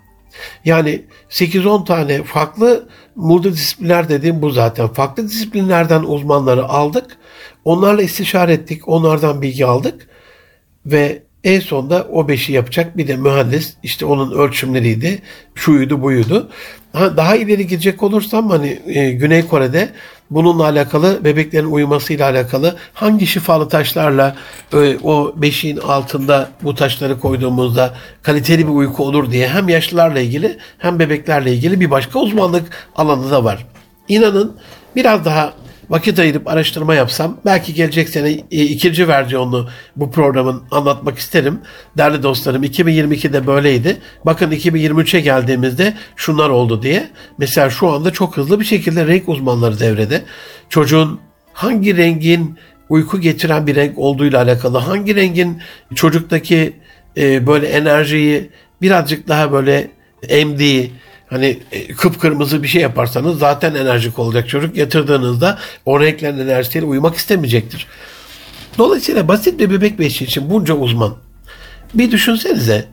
Yani 0.65 1.01
8-10 1.29 1.85
tane 1.85 2.23
farklı 2.23 2.89
multidisipliner 3.15 4.09
dediğim 4.09 4.41
bu 4.41 4.49
zaten. 4.49 4.87
Farklı 4.87 5.23
disiplinlerden 5.23 6.03
uzmanları 6.03 6.65
aldık. 6.65 7.17
Onlarla 7.65 8.01
istişare 8.01 8.53
ettik. 8.53 8.87
Onlardan 8.87 9.41
bilgi 9.41 9.65
aldık. 9.65 10.09
Ve 10.85 11.23
en 11.43 11.59
sonda 11.59 12.07
o 12.11 12.27
beşi 12.27 12.53
yapacak 12.53 12.97
bir 12.97 13.07
de 13.07 13.17
mühendis 13.17 13.73
işte 13.83 14.05
onun 14.05 14.31
ölçümleriydi 14.31 15.21
şuydu 15.55 16.01
buydu. 16.01 16.49
Daha 16.93 17.35
ileri 17.35 17.67
gidecek 17.67 18.03
olursam 18.03 18.49
hani 18.49 18.79
e, 18.87 19.11
Güney 19.11 19.47
Kore'de 19.47 19.89
bununla 20.29 20.63
alakalı 20.63 21.25
bebeklerin 21.25 21.71
uyumasıyla 21.71 22.29
alakalı 22.29 22.75
hangi 22.93 23.27
şifalı 23.27 23.69
taşlarla 23.69 24.35
e, 24.73 24.97
o 25.03 25.33
beşiğin 25.35 25.77
altında 25.77 26.49
bu 26.63 26.75
taşları 26.75 27.19
koyduğumuzda 27.19 27.93
kaliteli 28.21 28.67
bir 28.67 28.73
uyku 28.73 29.03
olur 29.03 29.31
diye 29.31 29.49
hem 29.49 29.69
yaşlılarla 29.69 30.19
ilgili 30.19 30.57
hem 30.77 30.99
bebeklerle 30.99 31.53
ilgili 31.53 31.79
bir 31.79 31.91
başka 31.91 32.19
uzmanlık 32.19 32.63
alanı 32.95 33.31
da 33.31 33.43
var. 33.43 33.65
İnanın 34.07 34.57
biraz 34.95 35.25
daha 35.25 35.53
vakit 35.93 36.19
ayırıp 36.19 36.47
araştırma 36.47 36.95
yapsam 36.95 37.37
belki 37.45 37.73
gelecek 37.73 38.09
sene 38.09 38.29
e, 38.29 38.61
ikinci 38.63 39.07
versiyonlu 39.07 39.69
bu 39.95 40.11
programın 40.11 40.63
anlatmak 40.71 41.17
isterim. 41.17 41.59
Değerli 41.97 42.23
dostlarım 42.23 42.63
2022'de 42.63 43.47
böyleydi. 43.47 43.97
Bakın 44.25 44.51
2023'e 44.51 45.19
geldiğimizde 45.19 45.93
şunlar 46.15 46.49
oldu 46.49 46.81
diye. 46.81 47.09
Mesela 47.37 47.69
şu 47.69 47.89
anda 47.89 48.11
çok 48.11 48.37
hızlı 48.37 48.59
bir 48.59 48.65
şekilde 48.65 49.07
renk 49.07 49.29
uzmanları 49.29 49.79
devrede. 49.79 50.21
Çocuğun 50.69 51.19
hangi 51.53 51.97
rengin 51.97 52.57
uyku 52.89 53.19
getiren 53.21 53.67
bir 53.67 53.75
renk 53.75 53.97
olduğuyla 53.97 54.41
alakalı, 54.41 54.77
hangi 54.77 55.15
rengin 55.15 55.61
çocuktaki 55.95 56.73
e, 57.17 57.47
böyle 57.47 57.67
enerjiyi 57.67 58.49
birazcık 58.81 59.27
daha 59.27 59.51
böyle 59.51 59.91
emdiği, 60.29 60.91
Hani 61.33 61.59
e, 61.71 61.87
kıpkırmızı 61.87 62.63
bir 62.63 62.67
şey 62.67 62.81
yaparsanız 62.81 63.39
zaten 63.39 63.75
enerjik 63.75 64.19
olacak 64.19 64.49
çocuk. 64.49 64.77
Yatırdığınızda 64.77 65.59
o 65.85 65.99
renklerin 65.99 66.39
enerjisiyle 66.39 66.85
uyumak 66.85 67.15
istemeyecektir. 67.15 67.87
Dolayısıyla 68.77 69.27
basit 69.27 69.59
bir 69.59 69.69
bebek 69.69 69.99
beşiği 69.99 70.27
için 70.27 70.49
bunca 70.49 70.73
uzman. 70.73 71.15
Bir 71.93 72.11
düşünsenize 72.11 72.85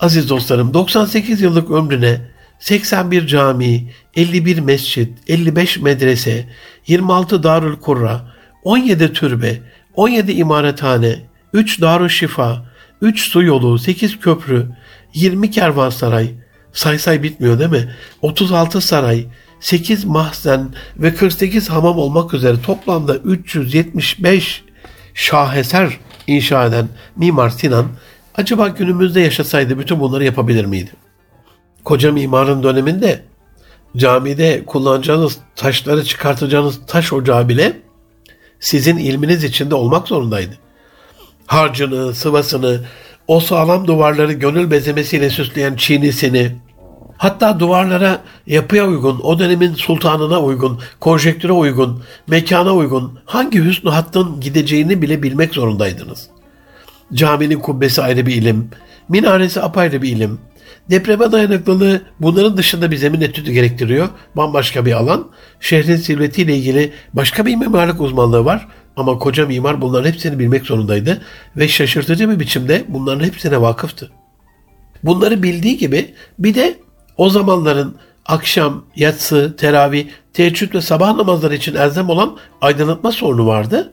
aziz 0.00 0.28
dostlarım 0.28 0.74
98 0.74 1.40
yıllık 1.40 1.70
ömrüne 1.70 2.20
81 2.58 3.26
cami, 3.26 3.90
51 4.16 4.58
mescit, 4.58 5.18
55 5.28 5.78
medrese, 5.78 6.44
26 6.86 7.42
darül 7.42 7.76
kurra, 7.76 8.20
17 8.64 9.12
türbe, 9.12 9.60
17 9.94 10.32
imarethane, 10.32 11.18
3 11.52 11.80
darül 11.80 12.08
şifa, 12.08 12.66
3 13.00 13.20
su 13.20 13.42
yolu, 13.42 13.78
8 13.78 14.20
köprü, 14.20 14.66
20 15.14 15.50
kervansaray, 15.50 16.30
say 16.76 16.98
say 16.98 17.22
bitmiyor 17.22 17.58
değil 17.58 17.70
mi? 17.70 17.94
36 18.22 18.80
saray, 18.80 19.26
8 19.60 20.04
mahzen 20.04 20.74
ve 20.96 21.14
48 21.14 21.70
hamam 21.70 21.98
olmak 21.98 22.34
üzere 22.34 22.62
toplamda 22.62 23.16
375 23.16 24.64
şaheser 25.14 25.98
inşa 26.26 26.64
eden 26.64 26.88
Mimar 27.16 27.50
Sinan 27.50 27.86
acaba 28.34 28.68
günümüzde 28.68 29.20
yaşasaydı 29.20 29.78
bütün 29.78 30.00
bunları 30.00 30.24
yapabilir 30.24 30.64
miydi? 30.64 30.90
Koca 31.84 32.12
mimarın 32.12 32.62
döneminde 32.62 33.22
camide 33.96 34.62
kullanacağınız 34.66 35.38
taşları 35.56 36.04
çıkartacağınız 36.04 36.80
taş 36.86 37.12
ocağı 37.12 37.48
bile 37.48 37.80
sizin 38.60 38.96
ilminiz 38.96 39.44
içinde 39.44 39.74
olmak 39.74 40.08
zorundaydı. 40.08 40.58
Harcını, 41.46 42.14
sıvasını, 42.14 42.80
o 43.28 43.40
sağlam 43.40 43.86
duvarları 43.86 44.32
gönül 44.32 44.70
bezemesiyle 44.70 45.30
süsleyen 45.30 45.76
çiğnisini, 45.76 46.56
Hatta 47.18 47.60
duvarlara 47.60 48.20
yapıya 48.46 48.86
uygun, 48.86 49.20
o 49.22 49.38
dönemin 49.38 49.74
sultanına 49.74 50.42
uygun, 50.42 50.80
konjektüre 51.00 51.52
uygun, 51.52 52.02
mekana 52.26 52.74
uygun 52.74 53.18
hangi 53.24 53.64
hüsnü 53.64 53.90
hattın 53.90 54.40
gideceğini 54.40 55.02
bile 55.02 55.22
bilmek 55.22 55.54
zorundaydınız. 55.54 56.28
Caminin 57.12 57.60
kubbesi 57.60 58.02
ayrı 58.02 58.26
bir 58.26 58.34
ilim, 58.34 58.70
minaresi 59.08 59.62
apayrı 59.62 60.02
bir 60.02 60.08
ilim. 60.08 60.38
Depreme 60.90 61.32
dayanıklılığı 61.32 62.02
bunların 62.20 62.56
dışında 62.56 62.90
bir 62.90 62.96
zemin 62.96 63.20
etüdü 63.20 63.52
gerektiriyor. 63.52 64.08
Bambaşka 64.36 64.86
bir 64.86 64.92
alan. 64.92 65.30
Şehrin 65.60 65.96
silüetiyle 65.96 66.56
ilgili 66.56 66.92
başka 67.12 67.46
bir 67.46 67.56
mimarlık 67.56 68.00
uzmanlığı 68.00 68.44
var. 68.44 68.68
Ama 68.96 69.18
koca 69.18 69.46
mimar 69.46 69.80
bunların 69.80 70.08
hepsini 70.08 70.38
bilmek 70.38 70.66
zorundaydı. 70.66 71.22
Ve 71.56 71.68
şaşırtıcı 71.68 72.30
bir 72.30 72.40
biçimde 72.40 72.84
bunların 72.88 73.24
hepsine 73.24 73.60
vakıftı. 73.60 74.10
Bunları 75.04 75.42
bildiği 75.42 75.78
gibi 75.78 76.14
bir 76.38 76.54
de 76.54 76.78
o 77.16 77.30
zamanların 77.30 77.96
akşam, 78.26 78.84
yatsı, 78.96 79.56
teravih, 79.56 80.06
teheccüd 80.32 80.74
ve 80.74 80.80
sabah 80.80 81.16
namazları 81.16 81.54
için 81.54 81.74
elzem 81.74 82.08
olan 82.08 82.36
aydınlatma 82.60 83.12
sorunu 83.12 83.46
vardı. 83.46 83.92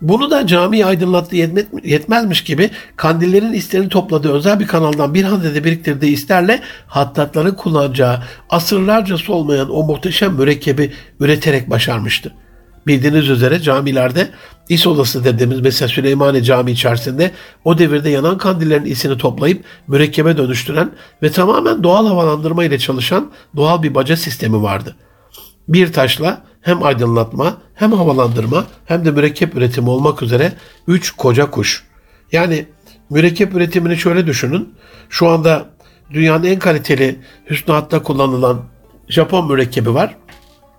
Bunu 0.00 0.30
da 0.30 0.46
cami 0.46 0.84
aydınlattığı 0.84 1.36
yetmezmiş 1.84 2.44
gibi 2.44 2.70
kandillerin 2.96 3.52
isterini 3.52 3.88
topladığı 3.88 4.32
özel 4.32 4.60
bir 4.60 4.66
kanaldan 4.66 5.14
bir 5.14 5.24
handede 5.24 5.64
biriktirdiği 5.64 6.12
isterle 6.12 6.60
hattatların 6.86 7.54
kullanacağı 7.54 8.22
asırlarca 8.50 9.16
solmayan 9.16 9.70
o 9.70 9.82
muhteşem 9.82 10.34
mürekkebi 10.34 10.92
üreterek 11.20 11.70
başarmıştı. 11.70 12.32
Bildiğiniz 12.86 13.28
üzere 13.28 13.60
camilerde 13.60 14.30
is 14.68 14.86
odası 14.86 15.24
dediğimiz 15.24 15.60
mesela 15.60 15.88
Süleymaniye 15.88 16.42
Camii 16.42 16.72
içerisinde 16.72 17.30
o 17.64 17.78
devirde 17.78 18.10
yanan 18.10 18.38
kandillerin 18.38 18.84
isini 18.84 19.18
toplayıp 19.18 19.64
mürekkebe 19.88 20.36
dönüştüren 20.36 20.92
ve 21.22 21.30
tamamen 21.30 21.82
doğal 21.82 22.06
havalandırma 22.06 22.64
ile 22.64 22.78
çalışan 22.78 23.30
doğal 23.56 23.82
bir 23.82 23.94
baca 23.94 24.16
sistemi 24.16 24.62
vardı. 24.62 24.96
Bir 25.68 25.92
taşla 25.92 26.42
hem 26.60 26.82
aydınlatma 26.82 27.56
hem 27.74 27.92
havalandırma 27.92 28.66
hem 28.86 29.04
de 29.04 29.10
mürekkep 29.10 29.54
üretimi 29.56 29.90
olmak 29.90 30.22
üzere 30.22 30.52
üç 30.88 31.10
koca 31.10 31.50
kuş. 31.50 31.84
Yani 32.32 32.66
mürekkep 33.10 33.54
üretimini 33.54 33.96
şöyle 33.96 34.26
düşünün. 34.26 34.74
Şu 35.08 35.28
anda 35.28 35.68
dünyanın 36.12 36.44
en 36.44 36.58
kaliteli 36.58 37.18
hüsnü 37.50 37.74
hatta 37.74 38.02
kullanılan 38.02 38.60
Japon 39.08 39.50
mürekkebi 39.50 39.94
var. 39.94 40.16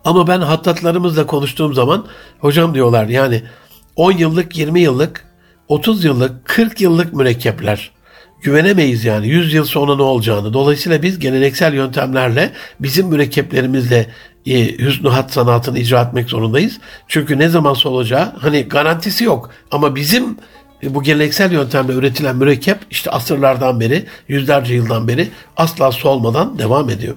Ama 0.05 0.27
ben 0.27 0.41
hattatlarımızla 0.41 1.25
konuştuğum 1.27 1.74
zaman 1.74 2.05
hocam 2.39 2.74
diyorlar 2.74 3.08
yani 3.08 3.43
10 3.96 4.12
yıllık, 4.12 4.58
20 4.58 4.79
yıllık, 4.81 5.25
30 5.67 6.03
yıllık, 6.03 6.46
40 6.46 6.81
yıllık 6.81 7.13
mürekkepler. 7.13 7.91
güvenemeyiz 8.41 9.05
yani 9.05 9.27
100 9.27 9.53
yıl 9.53 9.65
sonra 9.65 9.96
ne 9.96 10.01
olacağını. 10.01 10.53
Dolayısıyla 10.53 11.03
biz 11.03 11.20
geleneksel 11.20 11.74
yöntemlerle 11.74 12.51
bizim 12.79 13.08
mürekkeplerimizle 13.08 14.08
e, 14.46 14.77
hüsnü 14.77 15.10
hat 15.10 15.31
sanatını 15.31 15.79
icra 15.79 16.01
etmek 16.01 16.29
zorundayız. 16.29 16.79
Çünkü 17.08 17.39
ne 17.39 17.50
zaman 17.50 17.75
olacağı 17.86 18.34
hani 18.39 18.62
garantisi 18.62 19.24
yok. 19.24 19.50
Ama 19.72 19.96
bizim 19.96 20.38
e, 20.84 20.96
bu 20.96 21.03
geleneksel 21.03 21.51
yöntemle 21.51 21.93
üretilen 21.93 22.36
mürekkep 22.36 22.77
işte 22.91 23.12
asırlardan 23.12 23.79
beri, 23.79 24.05
yüzlerce 24.27 24.74
yıldan 24.74 25.08
beri 25.08 25.27
asla 25.58 25.91
solmadan 25.91 26.60
devam 26.60 26.89
ediyor. 26.89 27.15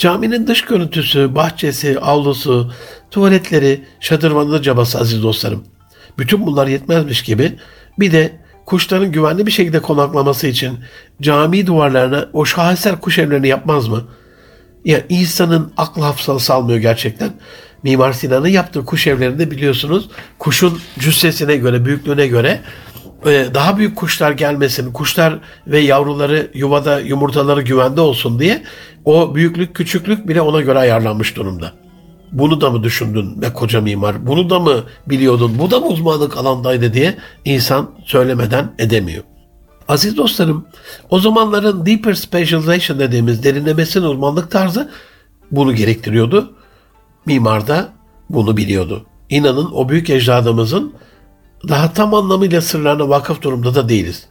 Caminin 0.00 0.46
dış 0.46 0.64
görüntüsü, 0.64 1.34
bahçesi, 1.34 2.00
avlusu, 2.00 2.72
tuvaletleri, 3.10 3.84
şadırvanlı 4.00 4.62
cabası 4.62 4.98
aziz 4.98 5.22
dostlarım. 5.22 5.64
Bütün 6.18 6.46
bunlar 6.46 6.66
yetmezmiş 6.66 7.22
gibi 7.22 7.52
bir 7.98 8.12
de 8.12 8.40
kuşların 8.66 9.12
güvenli 9.12 9.46
bir 9.46 9.50
şekilde 9.50 9.80
konaklaması 9.82 10.46
için 10.46 10.78
cami 11.22 11.66
duvarlarına 11.66 12.28
o 12.32 12.44
şaheser 12.44 13.00
kuş 13.00 13.18
evlerini 13.18 13.48
yapmaz 13.48 13.88
mı? 13.88 14.04
Yani 14.84 15.04
insanın 15.08 15.72
aklı 15.76 16.02
hafızası 16.02 16.44
salmıyor 16.44 16.78
gerçekten. 16.78 17.30
Mimar 17.82 18.12
Sinan'ın 18.12 18.48
yaptığı 18.48 18.84
kuş 18.84 19.06
evlerinde 19.06 19.50
biliyorsunuz 19.50 20.08
kuşun 20.38 20.80
cüssesine 20.98 21.56
göre, 21.56 21.84
büyüklüğüne 21.84 22.26
göre 22.26 22.60
daha 23.24 23.78
büyük 23.78 23.96
kuşlar 23.96 24.30
gelmesin, 24.30 24.92
kuşlar 24.92 25.38
ve 25.66 25.78
yavruları 25.78 26.50
yuvada 26.54 27.00
yumurtaları 27.00 27.62
güvende 27.62 28.00
olsun 28.00 28.38
diye 28.38 28.62
o 29.04 29.34
büyüklük 29.34 29.74
küçüklük 29.74 30.28
bile 30.28 30.40
ona 30.40 30.60
göre 30.60 30.78
ayarlanmış 30.78 31.36
durumda. 31.36 31.72
Bunu 32.32 32.60
da 32.60 32.70
mı 32.70 32.82
düşündün 32.82 33.42
be 33.42 33.52
koca 33.52 33.80
mimar? 33.80 34.26
Bunu 34.26 34.50
da 34.50 34.60
mı 34.60 34.84
biliyordun? 35.06 35.58
Bu 35.58 35.70
da 35.70 35.80
mı 35.80 35.86
uzmanlık 35.86 36.36
alandaydı 36.36 36.92
diye 36.92 37.16
insan 37.44 37.90
söylemeden 38.04 38.74
edemiyor. 38.78 39.24
Aziz 39.88 40.16
dostlarım, 40.16 40.66
o 41.10 41.18
zamanların 41.18 41.86
deeper 41.86 42.14
specialization 42.14 42.98
dediğimiz 42.98 43.44
derinlemesine 43.44 44.06
uzmanlık 44.06 44.50
tarzı 44.50 44.90
bunu 45.50 45.74
gerektiriyordu. 45.74 46.54
Mimar 47.26 47.68
da 47.68 47.88
bunu 48.30 48.56
biliyordu. 48.56 49.06
İnanın 49.30 49.70
o 49.72 49.88
büyük 49.88 50.10
ecdadımızın 50.10 50.94
daha 51.68 51.92
tam 51.92 52.14
anlamıyla 52.14 52.60
sırlarına 52.60 53.08
vakıf 53.08 53.42
durumda 53.42 53.74
da 53.74 53.88
değiliz. 53.88 54.26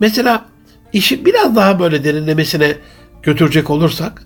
Mesela 0.00 0.44
işi 0.92 1.24
biraz 1.24 1.56
daha 1.56 1.78
böyle 1.78 2.04
derinlemesine 2.04 2.76
götürecek 3.22 3.70
olursak, 3.70 4.22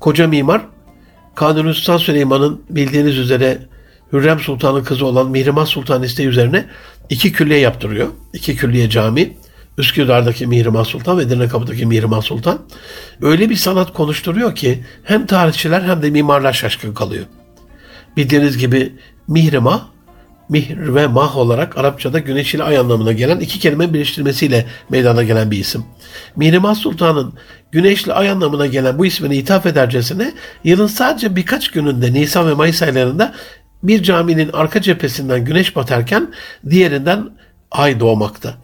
koca 0.00 0.26
mimar 0.26 0.62
Kanuni 1.34 1.74
Sultan 1.74 1.98
Süleyman'ın 1.98 2.62
bildiğiniz 2.70 3.18
üzere 3.18 3.58
Hürrem 4.12 4.40
Sultan'ın 4.40 4.84
kızı 4.84 5.06
olan 5.06 5.30
Mihrimah 5.30 5.66
Sultan 5.66 6.02
isteği 6.02 6.26
üzerine 6.26 6.66
iki 7.10 7.32
külliye 7.32 7.58
yaptırıyor. 7.58 8.08
İki 8.32 8.56
külliye 8.56 8.90
cami. 8.90 9.36
Üsküdar'daki 9.78 10.46
Mihrimah 10.46 10.84
Sultan 10.84 11.18
ve 11.18 11.22
Edirne 11.22 11.48
Kapı'daki 11.48 11.86
Mihrimah 11.86 12.22
Sultan. 12.22 12.58
Öyle 13.22 13.50
bir 13.50 13.56
sanat 13.56 13.92
konuşturuyor 13.92 14.54
ki 14.54 14.84
hem 15.04 15.26
tarihçiler 15.26 15.82
hem 15.82 16.02
de 16.02 16.10
mimarlar 16.10 16.52
şaşkın 16.52 16.94
kalıyor. 16.94 17.24
Bildiğiniz 18.16 18.58
gibi 18.58 18.92
Mihrimah, 19.28 19.80
Mihr 20.48 20.94
ve 20.94 21.06
Mah 21.06 21.36
olarak 21.36 21.78
Arapçada 21.78 22.18
güneş 22.18 22.54
ile 22.54 22.62
ay 22.62 22.78
anlamına 22.78 23.12
gelen 23.12 23.40
iki 23.40 23.58
kelime 23.58 23.94
birleştirmesiyle 23.94 24.66
meydana 24.90 25.22
gelen 25.22 25.50
bir 25.50 25.58
isim. 25.58 25.84
Mihrimah 26.36 26.74
Sultan'ın 26.74 27.34
güneşli 27.72 28.12
ay 28.12 28.30
anlamına 28.30 28.66
gelen 28.66 28.98
bu 28.98 29.06
ismini 29.06 29.36
ithaf 29.36 29.66
edercesine 29.66 30.32
yılın 30.64 30.86
sadece 30.86 31.36
birkaç 31.36 31.70
gününde 31.70 32.12
Nisan 32.12 32.48
ve 32.48 32.54
Mayıs 32.54 32.82
aylarında 32.82 33.34
bir 33.82 34.02
caminin 34.02 34.50
arka 34.52 34.82
cephesinden 34.82 35.44
güneş 35.44 35.76
batarken 35.76 36.32
diğerinden 36.70 37.30
ay 37.70 38.00
doğmakta. 38.00 38.54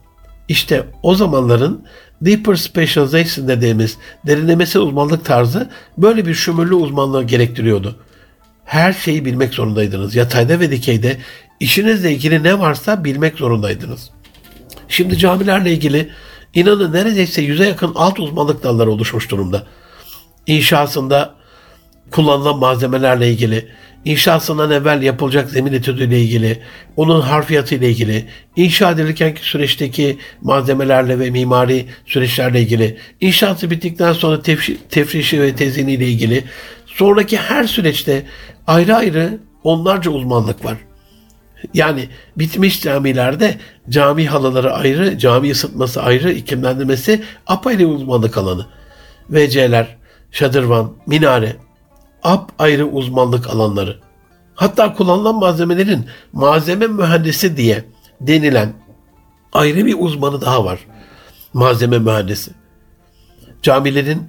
İşte 0.49 0.85
o 1.03 1.15
zamanların 1.15 1.85
deeper 2.21 2.55
specialization 2.55 3.49
dediğimiz 3.49 3.99
derinlemesine 4.27 4.83
uzmanlık 4.83 5.25
tarzı 5.25 5.71
böyle 5.99 6.27
bir 6.27 6.35
şumurlu 6.35 6.77
uzmanlığı 6.77 7.25
gerektiriyordu. 7.25 7.97
Her 8.65 8.93
şeyi 8.93 9.25
bilmek 9.25 9.55
zorundaydınız. 9.55 10.15
Yatayda 10.15 10.61
ve 10.61 10.71
dikeyde 10.71 11.17
işinizle 11.61 12.13
ilgili 12.13 12.43
ne 12.43 12.59
varsa 12.59 13.05
bilmek 13.05 13.39
zorundaydınız. 13.39 14.11
Şimdi 14.89 15.19
camilerle 15.19 15.73
ilgili 15.73 16.11
inanın 16.55 16.93
neredeyse 16.93 17.43
yüze 17.43 17.67
yakın 17.69 17.93
alt 17.95 18.21
uzmanlık 18.21 18.63
dalları 18.63 18.91
oluşmuş 18.91 19.31
durumda. 19.31 19.67
İnşasında 20.47 21.35
kullanılan 22.11 22.59
malzemelerle 22.59 23.31
ilgili, 23.31 23.69
inşasından 24.05 24.71
evvel 24.71 25.03
yapılacak 25.03 25.51
zemin 25.51 25.73
etüdüyle 25.73 26.21
ilgili, 26.21 26.63
onun 26.97 27.21
harfiyatı 27.21 27.75
ile 27.75 27.91
ilgili, 27.91 28.27
inşa 28.57 28.91
edilirkenki 28.91 29.45
süreçteki 29.45 30.19
malzemelerle 30.43 31.19
ve 31.19 31.31
mimari 31.31 31.87
süreçlerle 32.07 32.61
ilgili, 32.61 32.99
inşaatı 33.21 33.71
bittikten 33.71 34.13
sonra 34.13 34.43
tefşi, 34.43 34.79
tefrişi 34.89 35.41
ve 35.43 35.55
tezini 35.55 35.93
ile 35.93 36.09
ilgili, 36.09 36.45
sonraki 36.87 37.37
her 37.37 37.65
süreçte 37.65 38.23
ayrı 38.67 38.97
ayrı 38.97 39.39
onlarca 39.65 40.11
uzmanlık 40.11 40.65
var. 40.65 40.77
Yani 41.75 42.09
bitmiş 42.37 42.83
camilerde 42.83 43.59
cami 43.89 44.27
halıları 44.27 44.73
ayrı, 44.73 45.19
cami 45.19 45.51
ısıtması 45.51 46.03
ayrı, 46.03 46.33
iklimlendirmesi 46.33 47.23
apayrı 47.47 47.87
uzmanlık 47.87 48.39
alanı. 48.39 48.67
WC'ler, 49.29 49.97
şadırvan, 50.31 50.93
minare, 51.07 51.57
ap 52.23 52.53
ayrı 52.59 52.87
uzmanlık 52.87 53.51
alanları. 53.51 53.97
Hatta 54.55 54.95
kullanılan 54.95 55.35
malzemelerin 55.35 56.07
malzeme 56.33 56.87
mühendisi 56.87 57.57
diye 57.57 57.85
denilen 58.21 58.73
ayrı 59.53 59.87
bir 59.87 59.97
uzmanı 59.99 60.41
daha 60.41 60.65
var. 60.65 60.79
Malzeme 61.53 61.99
mühendisi. 61.99 62.51
Camilerin 63.63 64.29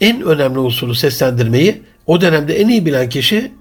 en 0.00 0.22
önemli 0.22 0.58
usulü 0.58 0.94
seslendirmeyi 0.94 1.82
o 2.06 2.20
dönemde 2.20 2.60
en 2.60 2.68
iyi 2.68 2.86
bilen 2.86 3.08
kişi 3.08 3.52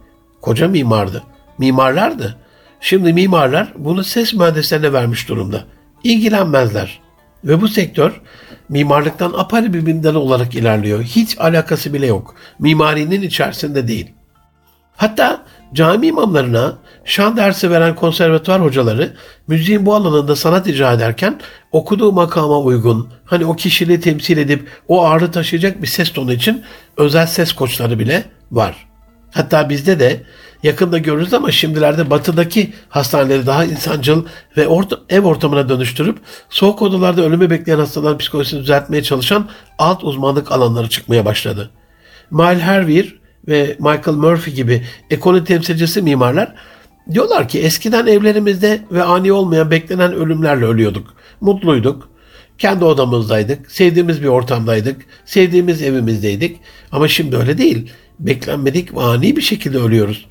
koca 0.42 0.68
mimardı. 0.68 1.24
Mimarlardı. 1.58 2.38
Şimdi 2.82 3.14
mimarlar 3.14 3.74
bunu 3.78 4.04
ses 4.04 4.34
mühendislerine 4.34 4.94
vermiş 4.94 5.30
durumda. 5.30 5.64
İlgilenmezler. 6.04 7.00
Ve 7.44 7.62
bu 7.62 7.68
sektör 7.68 8.22
mimarlıktan 8.70 9.34
apayrı 9.38 9.74
bir 9.74 9.86
bilimden 9.86 10.16
olarak 10.16 10.56
ilerliyor. 10.56 11.04
Hiç 11.04 11.38
alakası 11.40 11.94
bile 11.94 12.06
yok. 12.06 12.36
Mimarinin 12.60 13.22
içerisinde 13.22 13.88
değil. 13.88 14.14
Hatta 14.98 15.44
cami 15.74 16.08
imamlarına 16.08 16.78
şan 17.06 17.38
dersi 17.38 17.72
veren 17.72 17.96
konservatuvar 17.96 18.62
hocaları 18.62 19.14
müziğin 19.48 19.86
bu 19.86 19.96
alanında 19.96 20.36
sanat 20.36 20.68
icra 20.68 20.94
ederken 20.94 21.40
okuduğu 21.72 22.12
makama 22.12 22.60
uygun, 22.60 23.10
hani 23.26 23.46
o 23.46 23.56
kişiliği 23.56 24.00
temsil 24.00 24.38
edip 24.38 24.68
o 24.88 25.06
ağırlığı 25.06 25.32
taşıyacak 25.32 25.82
bir 25.82 25.88
ses 25.88 26.14
tonu 26.14 26.34
için 26.34 26.64
özel 26.98 27.28
ses 27.28 27.54
koçları 27.54 28.00
bile 28.00 28.24
var. 28.52 28.88
Hatta 29.34 29.70
bizde 29.70 30.00
de 30.00 30.22
yakında 30.68 30.98
görürüz 30.98 31.34
ama 31.34 31.52
şimdilerde 31.52 32.10
batıdaki 32.10 32.74
hastaneleri 32.90 33.46
daha 33.46 33.66
insancıl 33.66 34.26
ve 34.58 34.68
orta, 34.68 34.98
ev 35.10 35.22
ortamına 35.22 35.70
dönüştürüp 35.70 36.18
soğuk 36.50 36.82
odalarda 36.82 37.22
ölümü 37.22 37.50
bekleyen 37.50 37.80
hastaların 37.80 38.18
psikolojisini 38.18 38.60
düzeltmeye 38.60 39.04
çalışan 39.04 39.50
alt 39.78 40.04
uzmanlık 40.04 40.52
alanları 40.52 40.90
çıkmaya 40.90 41.26
başladı. 41.26 41.70
Mile 42.32 42.60
Hervier 42.60 43.14
ve 43.48 43.78
Michael 43.80 44.18
Murphy 44.18 44.56
gibi 44.56 44.84
ekonomi 45.10 45.44
temsilcisi 45.44 46.02
mimarlar 46.02 46.56
diyorlar 47.14 47.48
ki 47.48 47.60
eskiden 47.60 48.08
evlerimizde 48.08 48.82
ve 48.92 49.04
ani 49.04 49.32
olmayan 49.32 49.72
beklenen 49.72 50.14
ölümlerle 50.14 50.66
ölüyorduk. 50.66 51.14
Mutluyduk. 51.42 52.10
Kendi 52.58 52.86
odamızdaydık. 52.86 53.72
Sevdiğimiz 53.72 54.24
bir 54.24 54.28
ortamdaydık. 54.28 55.02
Sevdiğimiz 55.26 55.82
evimizdeydik. 55.82 56.60
Ama 56.92 57.08
şimdi 57.08 57.38
öyle 57.38 57.58
değil. 57.58 57.92
Beklenmedik 58.20 58.90
ani 58.98 59.36
bir 59.36 59.42
şekilde 59.42 59.78
ölüyoruz 59.78 60.26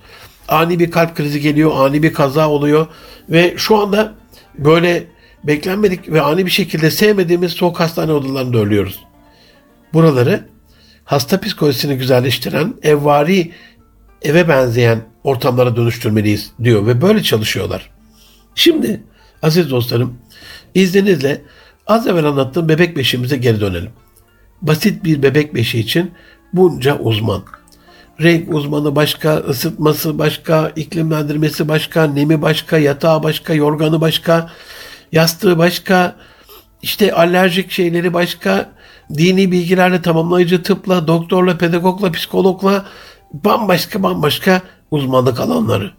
ani 0.48 0.78
bir 0.78 0.90
kalp 0.90 1.16
krizi 1.16 1.40
geliyor, 1.40 1.72
ani 1.74 2.02
bir 2.02 2.12
kaza 2.12 2.48
oluyor 2.50 2.86
ve 3.28 3.54
şu 3.56 3.76
anda 3.76 4.14
böyle 4.58 5.04
beklenmedik 5.44 6.12
ve 6.12 6.20
ani 6.20 6.46
bir 6.46 6.50
şekilde 6.50 6.90
sevmediğimiz 6.90 7.52
soğuk 7.52 7.80
hastane 7.80 8.12
odalarında 8.12 8.58
ölüyoruz. 8.58 9.04
Buraları 9.92 10.44
hasta 11.04 11.40
psikolojisini 11.40 11.98
güzelleştiren, 11.98 12.74
evvari 12.82 13.52
eve 14.22 14.48
benzeyen 14.48 15.00
ortamlara 15.24 15.76
dönüştürmeliyiz 15.76 16.52
diyor 16.62 16.86
ve 16.86 17.02
böyle 17.02 17.22
çalışıyorlar. 17.22 17.90
Şimdi 18.54 19.02
aziz 19.42 19.70
dostlarım 19.70 20.18
izninizle 20.74 21.42
az 21.86 22.06
evvel 22.06 22.24
anlattığım 22.24 22.68
bebek 22.68 22.96
beşiğimize 22.96 23.36
geri 23.36 23.60
dönelim. 23.60 23.90
Basit 24.62 25.04
bir 25.04 25.22
bebek 25.22 25.54
beşiği 25.54 25.84
için 25.84 26.10
bunca 26.52 26.98
uzman, 26.98 27.42
renk 28.20 28.54
uzmanı 28.54 28.96
başka, 28.96 29.36
ısıtması 29.36 30.18
başka, 30.18 30.72
iklimlendirmesi 30.76 31.68
başka, 31.68 32.04
nemi 32.04 32.42
başka, 32.42 32.78
yatağı 32.78 33.22
başka, 33.22 33.54
yorganı 33.54 34.00
başka, 34.00 34.50
yastığı 35.12 35.58
başka, 35.58 36.16
işte 36.82 37.12
alerjik 37.12 37.70
şeyleri 37.70 38.14
başka, 38.14 38.70
dini 39.14 39.52
bilgilerle 39.52 40.02
tamamlayıcı 40.02 40.62
tıpla, 40.62 41.06
doktorla, 41.06 41.58
pedagogla, 41.58 42.12
psikologla 42.12 42.86
bambaşka 43.32 44.02
bambaşka 44.02 44.62
uzmanlık 44.90 45.40
alanları. 45.40 45.92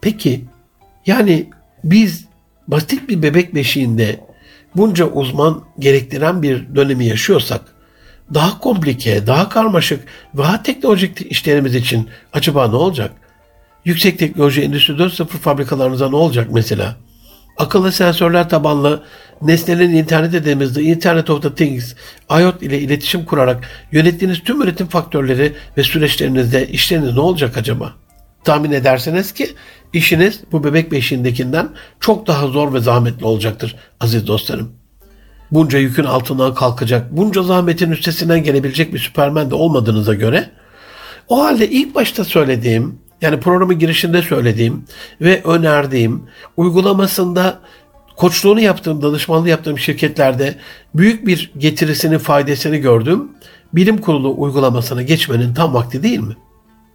Peki 0.00 0.44
yani 1.06 1.50
biz 1.84 2.24
basit 2.68 3.08
bir 3.08 3.22
bebek 3.22 3.54
beşiğinde 3.54 4.20
bunca 4.76 5.06
uzman 5.06 5.64
gerektiren 5.78 6.42
bir 6.42 6.74
dönemi 6.74 7.06
yaşıyorsak 7.06 7.60
daha 8.34 8.58
komplike, 8.58 9.26
daha 9.26 9.48
karmaşık, 9.48 10.04
daha 10.36 10.62
teknolojik 10.62 11.32
işlerimiz 11.32 11.74
için 11.74 12.08
acaba 12.32 12.68
ne 12.68 12.76
olacak? 12.76 13.12
Yüksek 13.84 14.18
teknoloji 14.18 14.62
Endüstri 14.62 14.94
4.0 14.94 15.26
fabrikalarınıza 15.26 16.10
ne 16.10 16.16
olacak 16.16 16.48
mesela? 16.52 16.96
Akıllı 17.56 17.92
sensörler 17.92 18.48
tabanlı 18.48 19.02
nesnelerin 19.42 19.94
internet 19.94 20.32
dediğimizde 20.32 20.82
Internet 20.82 21.30
of 21.30 21.42
the 21.42 21.54
Things, 21.54 21.94
IoT 22.40 22.62
ile 22.62 22.80
iletişim 22.80 23.24
kurarak 23.24 23.68
yönettiğiniz 23.92 24.42
tüm 24.44 24.62
üretim 24.62 24.86
faktörleri 24.86 25.52
ve 25.76 25.82
süreçlerinizde 25.82 26.68
işleriniz 26.68 27.14
ne 27.14 27.20
olacak 27.20 27.56
acaba? 27.56 27.92
Tahmin 28.44 28.72
ederseniz 28.72 29.32
ki 29.32 29.50
işiniz 29.92 30.40
bu 30.52 30.64
bebek 30.64 30.92
beşiğindekinden 30.92 31.68
çok 32.00 32.26
daha 32.26 32.46
zor 32.46 32.74
ve 32.74 32.80
zahmetli 32.80 33.26
olacaktır 33.26 33.76
aziz 34.00 34.26
dostlarım. 34.26 34.79
Bunca 35.52 35.78
yükün 35.78 36.04
altından 36.04 36.54
kalkacak, 36.54 37.16
bunca 37.16 37.42
zahmetin 37.42 37.90
üstesinden 37.90 38.42
gelebilecek 38.42 38.94
bir 38.94 38.98
süpermen 38.98 39.50
de 39.50 39.54
olmadığınıza 39.54 40.14
göre 40.14 40.50
o 41.28 41.44
halde 41.44 41.70
ilk 41.70 41.94
başta 41.94 42.24
söylediğim 42.24 42.98
yani 43.20 43.40
programın 43.40 43.78
girişinde 43.78 44.22
söylediğim 44.22 44.84
ve 45.20 45.42
önerdiğim 45.42 46.22
uygulamasında 46.56 47.58
koçluğunu 48.16 48.60
yaptığım, 48.60 49.02
danışmanlığı 49.02 49.48
yaptığım 49.48 49.78
şirketlerde 49.78 50.54
büyük 50.94 51.26
bir 51.26 51.52
getirisini, 51.58 52.18
faydasını 52.18 52.76
gördüm. 52.76 53.28
Bilim 53.72 53.98
kurulu 53.98 54.34
uygulamasına 54.42 55.02
geçmenin 55.02 55.54
tam 55.54 55.74
vakti 55.74 56.02
değil 56.02 56.18
mi? 56.18 56.36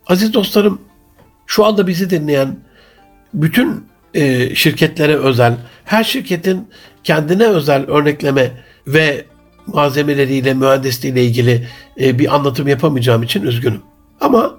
Aziz 0.08 0.34
dostlarım, 0.34 0.82
şu 1.48 1.66
anda 1.66 1.88
bizi 1.88 2.10
dinleyen 2.10 2.58
bütün 3.34 3.86
e, 4.14 4.56
şirketlere 4.56 5.16
özel, 5.16 5.58
her 5.86 6.04
şirketin 6.04 6.68
kendine 7.06 7.46
özel 7.46 7.86
örnekleme 7.88 8.52
ve 8.88 9.26
malzemeleriyle, 9.68 10.54
mühendisliğiyle 10.54 11.26
ilgili 11.26 11.68
e, 12.00 12.20
bir 12.20 12.36
anlatım 12.36 12.68
yapamayacağım 12.68 13.24
için 13.24 13.44
üzgünüm. 13.44 13.82
Ama 14.22 14.56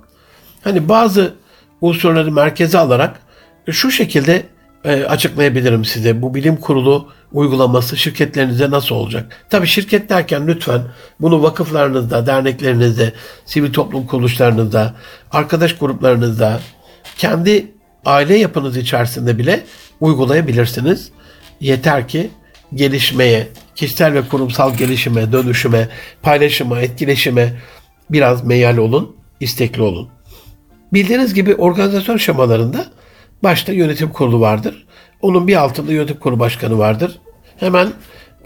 hani 0.64 0.88
bazı 0.88 1.35
unsurları 1.80 2.32
merkeze 2.32 2.78
alarak 2.78 3.20
şu 3.70 3.90
şekilde 3.90 4.42
e, 4.85 5.04
açıklayabilirim 5.04 5.85
size. 5.85 6.22
Bu 6.22 6.35
bilim 6.35 6.56
kurulu 6.56 7.09
uygulaması 7.32 7.96
şirketlerinize 7.96 8.70
nasıl 8.70 8.94
olacak? 8.94 9.46
Tabii 9.50 9.66
şirket 9.66 10.09
derken 10.09 10.46
lütfen 10.46 10.82
bunu 11.20 11.42
vakıflarınızda, 11.42 12.26
derneklerinizde, 12.26 13.12
sivil 13.44 13.72
toplum 13.72 14.06
kuruluşlarınızda, 14.06 14.94
arkadaş 15.30 15.78
gruplarınızda, 15.78 16.61
kendi 17.18 17.72
aile 18.04 18.38
yapınız 18.38 18.76
içerisinde 18.76 19.38
bile 19.38 19.64
uygulayabilirsiniz. 20.00 21.11
Yeter 21.61 22.09
ki 22.09 22.31
gelişmeye, 22.75 23.49
kişisel 23.75 24.14
ve 24.14 24.29
kurumsal 24.29 24.75
gelişime, 24.75 25.33
dönüşüme, 25.33 25.88
paylaşıma, 26.23 26.81
etkileşime 26.81 27.53
biraz 28.11 28.45
meyal 28.45 28.77
olun, 28.77 29.16
istekli 29.40 29.83
olun. 29.83 30.09
Bildiğiniz 30.92 31.35
gibi 31.35 31.55
organizasyon 31.55 32.16
şemalarında 32.16 32.87
başta 33.42 33.73
yönetim 33.73 34.09
kurulu 34.09 34.40
vardır. 34.40 34.87
Onun 35.23 35.49
bir 35.49 35.57
altında 35.57 35.92
yönetim 35.92 36.16
kurulu 36.16 36.38
başkanı 36.38 36.79
vardır. 36.79 37.19
Hemen 37.57 37.88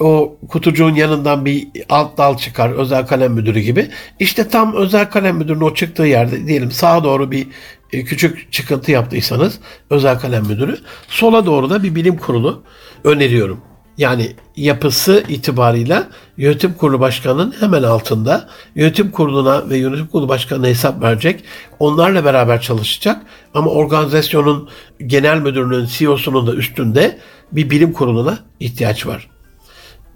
o 0.01 0.37
kutucuğun 0.49 0.95
yanından 0.95 1.45
bir 1.45 1.69
alt 1.89 2.19
dal 2.19 2.37
çıkar 2.37 2.71
özel 2.71 3.07
kalem 3.07 3.33
müdürü 3.33 3.61
gibi. 3.61 3.89
İşte 4.19 4.49
tam 4.49 4.75
özel 4.75 5.11
kalem 5.11 5.37
müdürünün 5.37 5.65
o 5.65 5.75
çıktığı 5.75 6.03
yerde 6.03 6.47
diyelim 6.47 6.71
sağa 6.71 7.05
doğru 7.05 7.31
bir 7.31 7.47
e, 7.93 8.05
küçük 8.05 8.53
çıkıntı 8.53 8.91
yaptıysanız 8.91 9.61
özel 9.91 10.19
kalem 10.19 10.47
müdürü 10.47 10.79
sola 11.09 11.47
doğru 11.47 11.71
da 11.71 11.83
bir 11.83 11.95
bilim 11.95 12.17
kurulu 12.17 12.63
öneriyorum. 13.05 13.61
Yani 13.99 14.33
yapısı 14.57 15.25
itibarıyla 15.29 16.09
yönetim 16.37 16.73
kurulu 16.75 17.01
başkanının 17.01 17.55
hemen 17.61 17.83
altında 17.83 18.49
yönetim 18.75 19.11
kuruluna 19.11 19.71
ve 19.71 19.77
yönetim 19.77 20.07
kurulu 20.07 20.29
başkanına 20.29 20.67
hesap 20.67 21.03
verecek. 21.03 21.45
Onlarla 21.79 22.25
beraber 22.25 22.61
çalışacak 22.61 23.23
ama 23.55 23.71
organizasyonun 23.71 24.69
genel 25.07 25.41
müdürünün 25.41 25.87
CEO'sunun 25.87 26.47
da 26.47 26.55
üstünde 26.55 27.19
bir 27.53 27.71
bilim 27.71 27.93
kuruluna 27.93 28.39
ihtiyaç 28.61 29.07
var. 29.07 29.31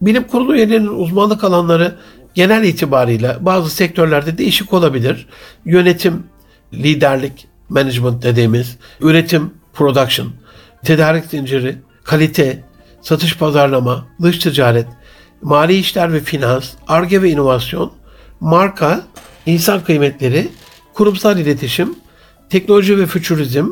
Bilim 0.01 0.25
kurulu 0.25 0.55
üyelerinin 0.55 1.01
uzmanlık 1.01 1.45
alanları 1.45 1.97
genel 2.35 2.65
itibarıyla 2.65 3.39
bazı 3.41 3.71
sektörlerde 3.71 4.39
değişik 4.39 4.73
olabilir. 4.73 5.27
Yönetim, 5.65 6.27
liderlik, 6.73 7.47
management 7.69 8.23
dediğimiz, 8.23 8.77
üretim, 9.01 9.55
production, 9.73 10.33
tedarik 10.85 11.25
zinciri, 11.25 11.77
kalite, 12.05 12.65
satış 13.05 13.39
pazarlama, 13.39 14.07
dış 14.23 14.39
ticaret, 14.39 14.87
mali 15.43 15.75
işler 15.75 16.13
ve 16.13 16.21
finans, 16.21 16.71
arge 16.89 17.23
ve 17.23 17.31
inovasyon, 17.31 17.93
marka, 18.41 19.03
insan 19.47 19.85
kıymetleri, 19.85 20.49
kurumsal 20.95 21.39
iletişim, 21.39 21.95
teknoloji 22.51 22.99
ve 22.99 23.07
fütürizm 23.07 23.69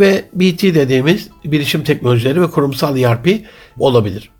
ve 0.00 0.24
BT 0.32 0.62
dediğimiz 0.62 1.28
bilişim 1.44 1.84
teknolojileri 1.84 2.42
ve 2.42 2.50
kurumsal 2.50 2.98
ERP 2.98 3.28
olabilir. 3.78 4.30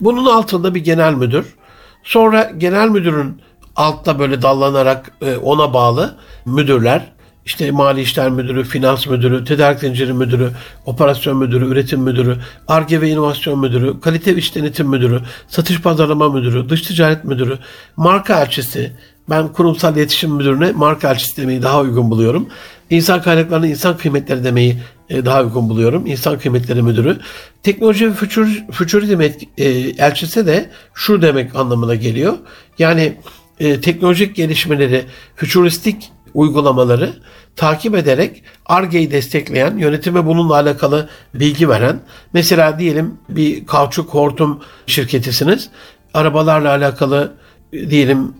Bunun 0.00 0.26
altında 0.26 0.74
bir 0.74 0.84
genel 0.84 1.14
müdür, 1.14 1.54
sonra 2.02 2.52
genel 2.58 2.88
müdürün 2.88 3.42
altta 3.76 4.18
böyle 4.18 4.42
dallanarak 4.42 5.12
e, 5.22 5.36
ona 5.36 5.74
bağlı 5.74 6.18
müdürler, 6.46 7.12
işte 7.46 7.70
mali 7.70 8.00
işler 8.00 8.30
müdürü, 8.30 8.64
finans 8.64 9.06
müdürü, 9.06 9.44
tedarik 9.44 9.80
zinciri 9.80 10.12
müdürü, 10.12 10.50
operasyon 10.86 11.36
müdürü, 11.36 11.66
üretim 11.66 12.00
müdürü, 12.00 12.36
ARGE 12.68 13.00
ve 13.00 13.08
inovasyon 13.08 13.60
müdürü, 13.60 14.00
kalite 14.00 14.36
ve 14.36 14.38
iş 14.38 14.54
denetim 14.54 14.88
müdürü, 14.88 15.20
satış 15.48 15.80
pazarlama 15.80 16.28
müdürü, 16.28 16.68
dış 16.68 16.82
ticaret 16.82 17.24
müdürü, 17.24 17.58
marka 17.96 18.42
elçisi, 18.42 18.92
ben 19.30 19.48
kurumsal 19.48 19.96
iletişim 19.96 20.30
müdürüne 20.30 20.72
marka 20.72 21.10
elçisi 21.10 21.42
demeyi 21.42 21.62
daha 21.62 21.80
uygun 21.80 22.10
buluyorum. 22.10 22.48
İnsan 22.90 23.22
kaynaklarına 23.22 23.66
insan 23.66 23.96
kıymetleri 23.96 24.44
demeyi 24.44 24.76
e, 25.10 25.24
daha 25.24 25.42
uygun 25.42 25.68
buluyorum. 25.68 26.06
İnsan 26.06 26.38
kıymetleri 26.38 26.82
müdürü. 26.82 27.18
Teknoloji 27.62 28.08
ve 28.08 28.14
fütür, 28.14 28.64
fütürizm 28.72 29.20
e, 29.20 29.64
elçisi 29.98 30.46
de 30.46 30.70
şu 30.94 31.22
demek 31.22 31.56
anlamına 31.56 31.94
geliyor. 31.94 32.34
Yani 32.78 33.14
e, 33.60 33.80
teknolojik 33.80 34.36
gelişmeleri, 34.36 35.04
fütüristik 35.36 36.12
uygulamaları 36.34 37.12
takip 37.56 37.94
ederek 37.94 38.42
ARGE'yi 38.66 39.10
destekleyen, 39.10 39.76
yönetime 39.76 40.26
bununla 40.26 40.54
alakalı 40.54 41.08
bilgi 41.34 41.68
veren, 41.68 42.00
mesela 42.32 42.78
diyelim 42.78 43.18
bir 43.28 43.66
kauçuk 43.66 44.14
hortum 44.14 44.60
şirketisiniz, 44.86 45.70
arabalarla 46.14 46.70
alakalı 46.70 47.32
diyelim 47.72 48.34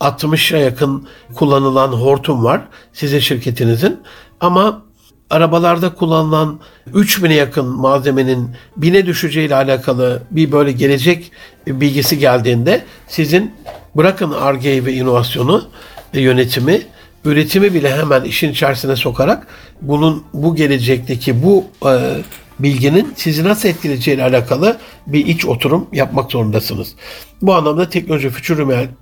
60'a 0.00 0.58
yakın 0.58 1.08
kullanılan 1.34 1.88
hortum 1.88 2.44
var 2.44 2.60
sizin 2.92 3.18
şirketinizin. 3.18 4.00
Ama 4.40 4.82
arabalarda 5.30 5.94
kullanılan 5.94 6.60
3000'e 6.94 7.34
yakın 7.34 7.66
malzemenin 7.66 8.50
bine 8.76 9.06
düşeceğiyle 9.06 9.54
alakalı 9.54 10.22
bir 10.30 10.52
böyle 10.52 10.72
gelecek 10.72 11.32
bilgisi 11.66 12.18
geldiğinde 12.18 12.84
sizin 13.08 13.54
bırakın 13.96 14.30
RG 14.30 14.64
ve 14.64 14.92
inovasyonu 14.92 15.64
yönetimi 16.12 16.82
üretimi 17.24 17.74
bile 17.74 17.96
hemen 17.96 18.24
işin 18.24 18.52
içerisine 18.52 18.96
sokarak 18.96 19.46
bunun 19.80 20.24
bu 20.32 20.56
gelecekteki 20.56 21.42
bu 21.42 21.64
e, 21.86 21.92
bilginin 22.58 23.12
sizi 23.16 23.44
nasıl 23.44 23.68
etkileyeceğiyle 23.68 24.24
alakalı 24.24 24.78
bir 25.06 25.26
iç 25.26 25.46
oturum 25.46 25.88
yapmak 25.92 26.32
zorundasınız. 26.32 26.94
Bu 27.42 27.54
anlamda 27.54 27.90
teknoloji 27.90 28.30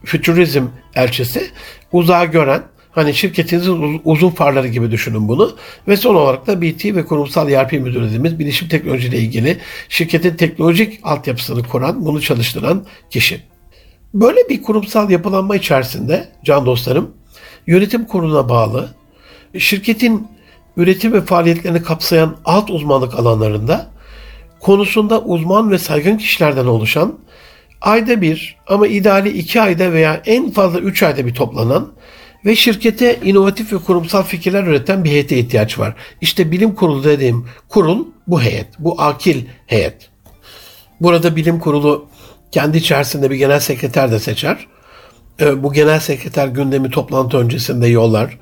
fütürizm 0.04 0.64
elçisi 0.94 1.50
uzağa 1.92 2.24
gören 2.24 2.62
Hani 2.96 3.14
şirketinizin 3.14 4.00
uzun 4.04 4.30
farları 4.30 4.68
gibi 4.68 4.90
düşünün 4.90 5.28
bunu. 5.28 5.56
Ve 5.88 5.96
son 5.96 6.14
olarak 6.14 6.46
da 6.46 6.62
BT 6.62 6.84
ve 6.84 7.04
kurumsal 7.04 7.50
ERP 7.50 7.72
müdürlüğümüz 7.72 8.38
bilişim 8.38 8.68
teknoloji 8.68 9.08
ile 9.08 9.18
ilgili 9.18 9.58
şirketin 9.88 10.34
teknolojik 10.34 11.00
altyapısını 11.02 11.62
kuran, 11.62 12.06
bunu 12.06 12.20
çalıştıran 12.20 12.84
kişi. 13.10 13.40
Böyle 14.14 14.48
bir 14.48 14.62
kurumsal 14.62 15.10
yapılanma 15.10 15.56
içerisinde 15.56 16.28
can 16.44 16.66
dostlarım 16.66 17.10
yönetim 17.66 18.04
kuruluna 18.04 18.48
bağlı 18.48 18.94
şirketin 19.58 20.28
üretim 20.76 21.12
ve 21.12 21.20
faaliyetlerini 21.20 21.82
kapsayan 21.82 22.36
alt 22.44 22.70
uzmanlık 22.70 23.14
alanlarında 23.18 23.86
konusunda 24.60 25.22
uzman 25.22 25.70
ve 25.70 25.78
saygın 25.78 26.16
kişilerden 26.16 26.66
oluşan 26.66 27.18
ayda 27.80 28.20
bir 28.20 28.56
ama 28.66 28.86
ideali 28.86 29.28
iki 29.28 29.60
ayda 29.60 29.92
veya 29.92 30.22
en 30.26 30.50
fazla 30.50 30.78
üç 30.78 31.02
ayda 31.02 31.26
bir 31.26 31.34
toplanan 31.34 31.92
ve 32.44 32.56
şirkete 32.56 33.20
inovatif 33.24 33.72
ve 33.72 33.78
kurumsal 33.78 34.22
fikirler 34.22 34.64
üreten 34.64 35.04
bir 35.04 35.10
heyete 35.10 35.38
ihtiyaç 35.38 35.78
var. 35.78 35.94
İşte 36.20 36.50
bilim 36.50 36.74
kurulu 36.74 37.04
dediğim 37.04 37.46
kurul 37.68 38.06
bu 38.26 38.42
heyet, 38.42 38.66
bu 38.78 39.00
akil 39.00 39.44
heyet. 39.66 40.10
Burada 41.00 41.36
bilim 41.36 41.58
kurulu 41.58 42.08
kendi 42.50 42.78
içerisinde 42.78 43.30
bir 43.30 43.36
genel 43.36 43.60
sekreter 43.60 44.10
de 44.10 44.18
seçer. 44.18 44.66
Ee, 45.40 45.62
bu 45.62 45.72
genel 45.72 46.00
sekreter 46.00 46.48
gündemi 46.48 46.90
toplantı 46.90 47.38
öncesinde 47.38 47.86
yollar. 47.86 48.38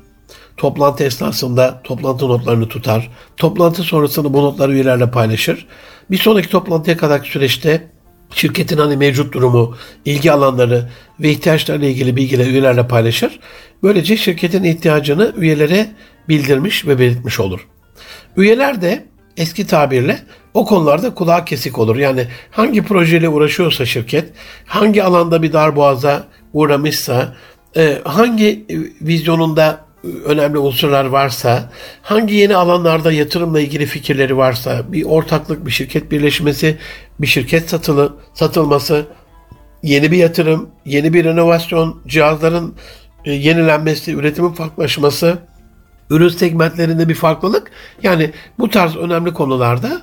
Toplantı 0.57 1.05
esnasında 1.05 1.81
toplantı 1.85 2.29
notlarını 2.29 2.69
tutar. 2.69 3.11
Toplantı 3.37 3.83
sonrasında 3.83 4.35
bu 4.35 4.43
notları 4.43 4.73
üyelerle 4.73 5.11
paylaşır. 5.11 5.67
Bir 6.11 6.17
sonraki 6.17 6.49
toplantıya 6.49 6.97
kadar 6.97 7.25
süreçte 7.25 7.89
şirketin 8.31 8.79
hani 8.79 8.97
mevcut 8.97 9.35
durumu, 9.35 9.77
ilgi 10.05 10.33
alanları 10.33 10.91
ve 11.21 11.31
ihtiyaçlarla 11.31 11.87
ilgili 11.87 12.17
bilgileri 12.17 12.51
üyelerle 12.51 12.89
paylaşır. 12.89 13.41
Böylece 13.83 14.17
şirketin 14.17 14.65
ihtiyacını 14.65 15.33
üyelere 15.37 15.91
bildirmiş 16.29 16.87
ve 16.87 16.99
belirtmiş 16.99 17.41
olur. 17.41 17.69
Üyeler 18.37 18.83
de 18.83 19.05
eski 19.37 19.67
tabirle 19.67 20.19
o 20.55 20.65
konularda 20.65 21.15
kulağı 21.15 21.45
kesik 21.45 21.79
olur. 21.79 21.97
Yani 21.97 22.27
hangi 22.51 22.83
projeyle 22.83 23.29
uğraşıyorsa 23.29 23.87
şirket, 23.87 24.33
hangi 24.67 25.05
alanda 25.05 25.43
bir 25.43 25.53
darboğaza 25.53 26.29
uğramışsa, 26.55 27.35
e, 27.77 27.99
hangi 28.05 28.67
vizyonunda 29.01 29.85
önemli 30.25 30.59
unsurlar 30.59 31.05
varsa, 31.05 31.71
hangi 32.03 32.35
yeni 32.35 32.57
alanlarda 32.57 33.13
yatırımla 33.13 33.61
ilgili 33.61 33.87
fikirleri 33.87 34.37
varsa, 34.37 34.93
bir 34.93 35.05
ortaklık, 35.05 35.67
bir 35.67 35.71
şirket 35.71 36.11
birleşmesi, 36.11 36.79
bir 37.21 37.27
şirket 37.27 37.71
satılı, 37.71 38.17
satılması, 38.35 39.07
yeni 39.83 40.11
bir 40.11 40.17
yatırım, 40.17 40.71
yeni 40.85 41.13
bir 41.13 41.25
inovasyon, 41.25 42.03
cihazların 42.07 42.75
e, 43.25 43.33
yenilenmesi, 43.33 44.13
üretimin 44.13 44.53
farklılaşması, 44.53 45.39
ürün 46.11 46.29
segmentlerinde 46.29 47.09
bir 47.09 47.15
farklılık. 47.15 47.71
Yani 48.03 48.31
bu 48.59 48.71
tarz 48.71 48.97
önemli 48.97 49.33
konularda 49.33 50.03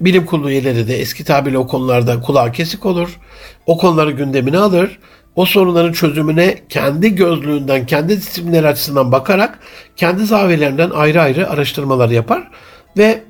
bilim 0.00 0.26
kurulu 0.26 0.50
üyeleri 0.50 0.88
de 0.88 1.00
eski 1.00 1.24
tabirle 1.24 1.58
o 1.58 1.66
konularda 1.66 2.20
kulağı 2.20 2.52
kesik 2.52 2.86
olur. 2.86 3.20
O 3.66 3.78
konuları 3.78 4.10
gündemine 4.10 4.58
alır. 4.58 4.98
O 5.36 5.46
sorunların 5.46 5.92
çözümüne 5.92 6.58
kendi 6.68 7.14
gözlüğünden, 7.14 7.86
kendi 7.86 8.16
disiplinleri 8.16 8.66
açısından 8.66 9.12
bakarak 9.12 9.58
kendi 9.96 10.26
zaviyelerinden 10.26 10.90
ayrı 10.90 11.22
ayrı 11.22 11.50
araştırmalar 11.50 12.10
yapar 12.10 12.50
ve 12.96 13.22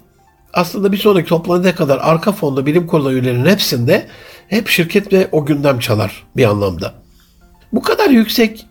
aslında 0.53 0.93
bir 0.93 0.97
sonraki 0.97 1.29
toplantıya 1.29 1.75
kadar 1.75 1.99
arka 2.03 2.33
fonda 2.33 2.67
bilim 2.67 2.87
kurulu 2.87 3.13
üyelerinin 3.13 3.51
hepsinde 3.51 4.07
hep 4.49 4.69
şirket 4.69 5.13
ve 5.13 5.29
o 5.33 5.47
gündem 5.47 5.79
çalar 5.79 6.27
bir 6.37 6.45
anlamda. 6.45 6.95
Bu 7.73 7.83
kadar 7.83 8.11
yüksek 8.11 8.67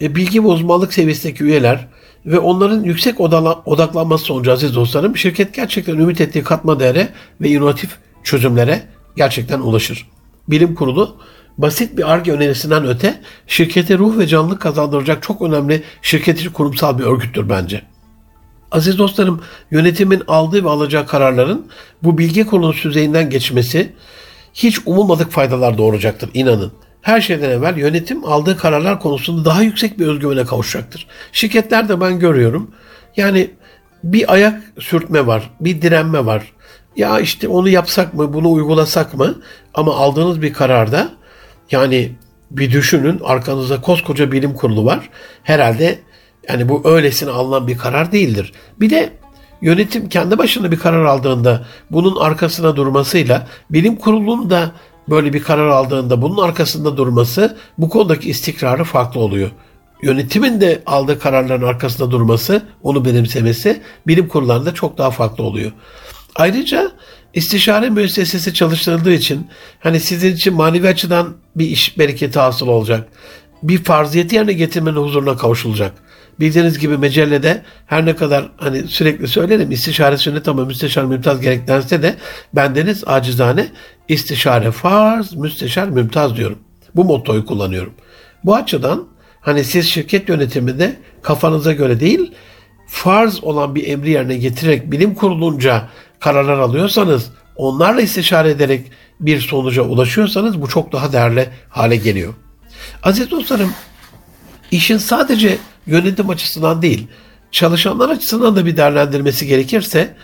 e, 0.00 0.14
bilgi 0.14 0.44
ve 0.44 0.46
uzmanlık 0.46 0.92
seviyesindeki 0.92 1.44
üyeler 1.44 1.88
ve 2.26 2.38
onların 2.38 2.82
yüksek 2.82 3.20
odaklanması 3.20 4.24
sonucu 4.24 4.52
aziz 4.52 4.74
dostlarım 4.74 5.16
şirket 5.16 5.54
gerçekten 5.54 5.98
ümit 5.98 6.20
ettiği 6.20 6.44
katma 6.44 6.80
değere 6.80 7.08
ve 7.40 7.48
inovatif 7.48 7.90
çözümlere 8.24 8.82
gerçekten 9.16 9.60
ulaşır. 9.60 10.08
Bilim 10.48 10.74
kurulu 10.74 11.16
basit 11.62 11.96
bir 11.96 12.12
ARGE 12.12 12.32
önerisinden 12.32 12.86
öte 12.86 13.20
şirkete 13.46 13.98
ruh 13.98 14.18
ve 14.18 14.26
canlılık 14.26 14.60
kazandıracak 14.60 15.22
çok 15.22 15.42
önemli 15.42 15.82
şirket 16.02 16.52
kurumsal 16.52 16.98
bir 16.98 17.04
örgüttür 17.04 17.48
bence. 17.48 17.82
Aziz 18.72 18.98
dostlarım, 18.98 19.42
yönetimin 19.70 20.22
aldığı 20.28 20.64
ve 20.64 20.68
alacağı 20.68 21.06
kararların 21.06 21.66
bu 22.02 22.18
bilgi 22.18 22.46
konusu 22.46 22.88
düzeyinden 22.88 23.30
geçmesi 23.30 23.92
hiç 24.54 24.78
umulmadık 24.86 25.30
faydalar 25.30 25.78
doğuracaktır 25.78 26.30
inanın. 26.34 26.72
Her 27.02 27.20
şeyden 27.20 27.50
evvel 27.50 27.76
yönetim 27.76 28.24
aldığı 28.24 28.56
kararlar 28.56 29.00
konusunda 29.00 29.44
daha 29.44 29.62
yüksek 29.62 29.98
bir 29.98 30.06
özgüvene 30.06 30.44
kavuşacaktır. 30.44 31.06
Şirketlerde 31.32 32.00
ben 32.00 32.18
görüyorum. 32.18 32.70
Yani 33.16 33.50
bir 34.04 34.32
ayak 34.32 34.62
sürtme 34.78 35.26
var, 35.26 35.50
bir 35.60 35.82
direnme 35.82 36.26
var. 36.26 36.52
Ya 36.96 37.20
işte 37.20 37.48
onu 37.48 37.68
yapsak 37.68 38.14
mı, 38.14 38.32
bunu 38.32 38.52
uygulasak 38.52 39.14
mı? 39.14 39.34
Ama 39.74 39.94
aldığınız 39.94 40.42
bir 40.42 40.52
kararda 40.52 41.10
yani 41.70 42.12
bir 42.50 42.72
düşünün 42.72 43.20
arkanızda 43.24 43.80
koskoca 43.80 44.32
bilim 44.32 44.54
kurulu 44.54 44.84
var. 44.84 45.10
Herhalde 45.42 45.98
yani 46.48 46.68
bu 46.68 46.82
öylesine 46.84 47.30
alınan 47.30 47.66
bir 47.66 47.78
karar 47.78 48.12
değildir. 48.12 48.52
Bir 48.80 48.90
de 48.90 49.12
yönetim 49.62 50.08
kendi 50.08 50.38
başına 50.38 50.72
bir 50.72 50.78
karar 50.78 51.04
aldığında 51.04 51.66
bunun 51.90 52.16
arkasına 52.16 52.76
durmasıyla 52.76 53.46
bilim 53.70 53.96
kurulunun 53.96 54.50
da 54.50 54.72
böyle 55.08 55.32
bir 55.32 55.42
karar 55.42 55.68
aldığında 55.68 56.22
bunun 56.22 56.42
arkasında 56.42 56.96
durması 56.96 57.56
bu 57.78 57.88
konudaki 57.88 58.30
istikrarı 58.30 58.84
farklı 58.84 59.20
oluyor. 59.20 59.50
Yönetimin 60.02 60.60
de 60.60 60.82
aldığı 60.86 61.18
kararların 61.18 61.66
arkasında 61.66 62.10
durması, 62.10 62.62
onu 62.82 63.04
benimsemesi 63.04 63.82
bilim 64.06 64.28
kurullarında 64.28 64.74
çok 64.74 64.98
daha 64.98 65.10
farklı 65.10 65.44
oluyor. 65.44 65.72
Ayrıca 66.36 66.90
istişare 67.34 67.90
müessesesi 67.90 68.54
çalıştırıldığı 68.54 69.12
için 69.12 69.46
hani 69.80 70.00
sizin 70.00 70.34
için 70.34 70.54
manevi 70.54 70.88
açıdan 70.88 71.36
bir 71.56 71.66
iş 71.66 71.98
bereketi 71.98 72.38
hasıl 72.38 72.68
olacak. 72.68 73.08
Bir 73.62 73.84
farziyeti 73.84 74.36
yerine 74.36 74.52
getirmenin 74.52 74.96
huzuruna 74.96 75.36
kavuşulacak. 75.36 75.92
Bildiğiniz 76.40 76.78
gibi 76.78 76.98
mecellede 76.98 77.62
her 77.86 78.06
ne 78.06 78.16
kadar 78.16 78.52
hani 78.56 78.88
sürekli 78.88 79.28
söylerim 79.28 79.70
istişare 79.70 80.18
sünnet 80.18 80.48
ama 80.48 80.64
müsteşar 80.64 81.04
mümtaz 81.04 81.40
gereklense 81.40 82.02
de 82.02 82.14
bendeniz 82.52 83.04
acizane 83.06 83.68
istişare 84.08 84.70
farz, 84.70 85.34
müsteşar 85.34 85.88
mümtaz 85.88 86.36
diyorum. 86.36 86.58
Bu 86.94 87.04
mottoyu 87.04 87.46
kullanıyorum. 87.46 87.92
Bu 88.44 88.54
açıdan 88.54 89.08
hani 89.40 89.64
siz 89.64 89.88
şirket 89.88 90.28
yönetiminde 90.28 90.96
kafanıza 91.22 91.72
göre 91.72 92.00
değil 92.00 92.32
farz 92.86 93.44
olan 93.44 93.74
bir 93.74 93.88
emri 93.88 94.10
yerine 94.10 94.36
getirerek 94.36 94.92
bilim 94.92 95.14
kurulunca 95.14 95.88
kararlar 96.20 96.58
alıyorsanız, 96.58 97.30
onlarla 97.56 98.00
istişare 98.00 98.50
ederek 98.50 98.90
bir 99.20 99.40
sonuca 99.40 99.82
ulaşıyorsanız 99.82 100.62
bu 100.62 100.68
çok 100.68 100.92
daha 100.92 101.12
değerli 101.12 101.48
hale 101.68 101.96
geliyor. 101.96 102.34
Aziz 103.02 103.30
dostlarım, 103.30 103.72
işin 104.70 104.98
sadece 104.98 105.58
yönetim 105.86 106.30
açısından 106.30 106.82
değil, 106.82 107.06
çalışanlar 107.52 108.08
açısından 108.08 108.56
da 108.56 108.66
bir 108.66 108.76
değerlendirmesi 108.76 109.46
gerekirse, 109.46 110.14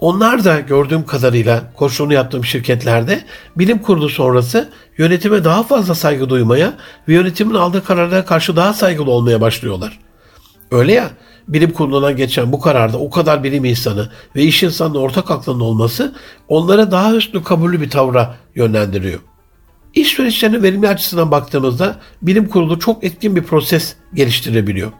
onlar 0.00 0.44
da 0.44 0.60
gördüğüm 0.60 1.06
kadarıyla 1.06 1.62
koşulunu 1.76 2.12
yaptığım 2.14 2.44
şirketlerde 2.44 3.24
bilim 3.56 3.78
kurulu 3.78 4.08
sonrası 4.08 4.72
yönetime 4.98 5.44
daha 5.44 5.62
fazla 5.62 5.94
saygı 5.94 6.28
duymaya 6.28 6.74
ve 7.08 7.14
yönetimin 7.14 7.54
aldığı 7.54 7.84
kararlara 7.84 8.24
karşı 8.24 8.56
daha 8.56 8.74
saygılı 8.74 9.10
olmaya 9.10 9.40
başlıyorlar. 9.40 9.98
Öyle 10.70 10.92
ya 10.92 11.10
bilim 11.52 11.70
kurulundan 11.70 12.16
geçen 12.16 12.52
bu 12.52 12.60
kararda 12.60 12.98
o 12.98 13.10
kadar 13.10 13.44
bilim 13.44 13.64
insanı 13.64 14.08
ve 14.36 14.42
iş 14.42 14.62
insanının 14.62 14.94
ortak 14.94 15.30
aklının 15.30 15.60
olması 15.60 16.14
onlara 16.48 16.90
daha 16.90 17.14
üstü 17.14 17.42
kabullü 17.42 17.80
bir 17.80 17.90
tavra 17.90 18.34
yönlendiriyor. 18.54 19.20
İş 19.94 20.08
süreçlerinin 20.08 20.62
verimli 20.62 20.88
açısından 20.88 21.30
baktığımızda 21.30 21.96
bilim 22.22 22.48
kurulu 22.48 22.78
çok 22.78 23.04
etkin 23.04 23.36
bir 23.36 23.42
proses 23.42 23.94
geliştirebiliyor. 24.14 24.92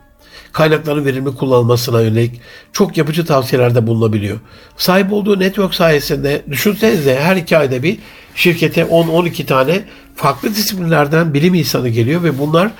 Kaynakların 0.52 1.04
verimli 1.04 1.34
kullanılmasına 1.34 2.00
yönelik 2.00 2.40
çok 2.72 2.96
yapıcı 2.96 3.26
tavsiyelerde 3.26 3.86
bulunabiliyor. 3.86 4.40
Sahip 4.76 5.12
olduğu 5.12 5.40
network 5.40 5.74
sayesinde 5.74 6.42
düşünsenize 6.50 7.20
her 7.20 7.36
iki 7.36 7.58
ayda 7.58 7.82
bir 7.82 7.98
şirkete 8.34 8.82
10-12 8.82 9.46
tane 9.46 9.82
farklı 10.16 10.50
disiplinlerden 10.50 11.34
bilim 11.34 11.54
insanı 11.54 11.88
geliyor 11.88 12.22
ve 12.22 12.38
bunlar 12.38 12.70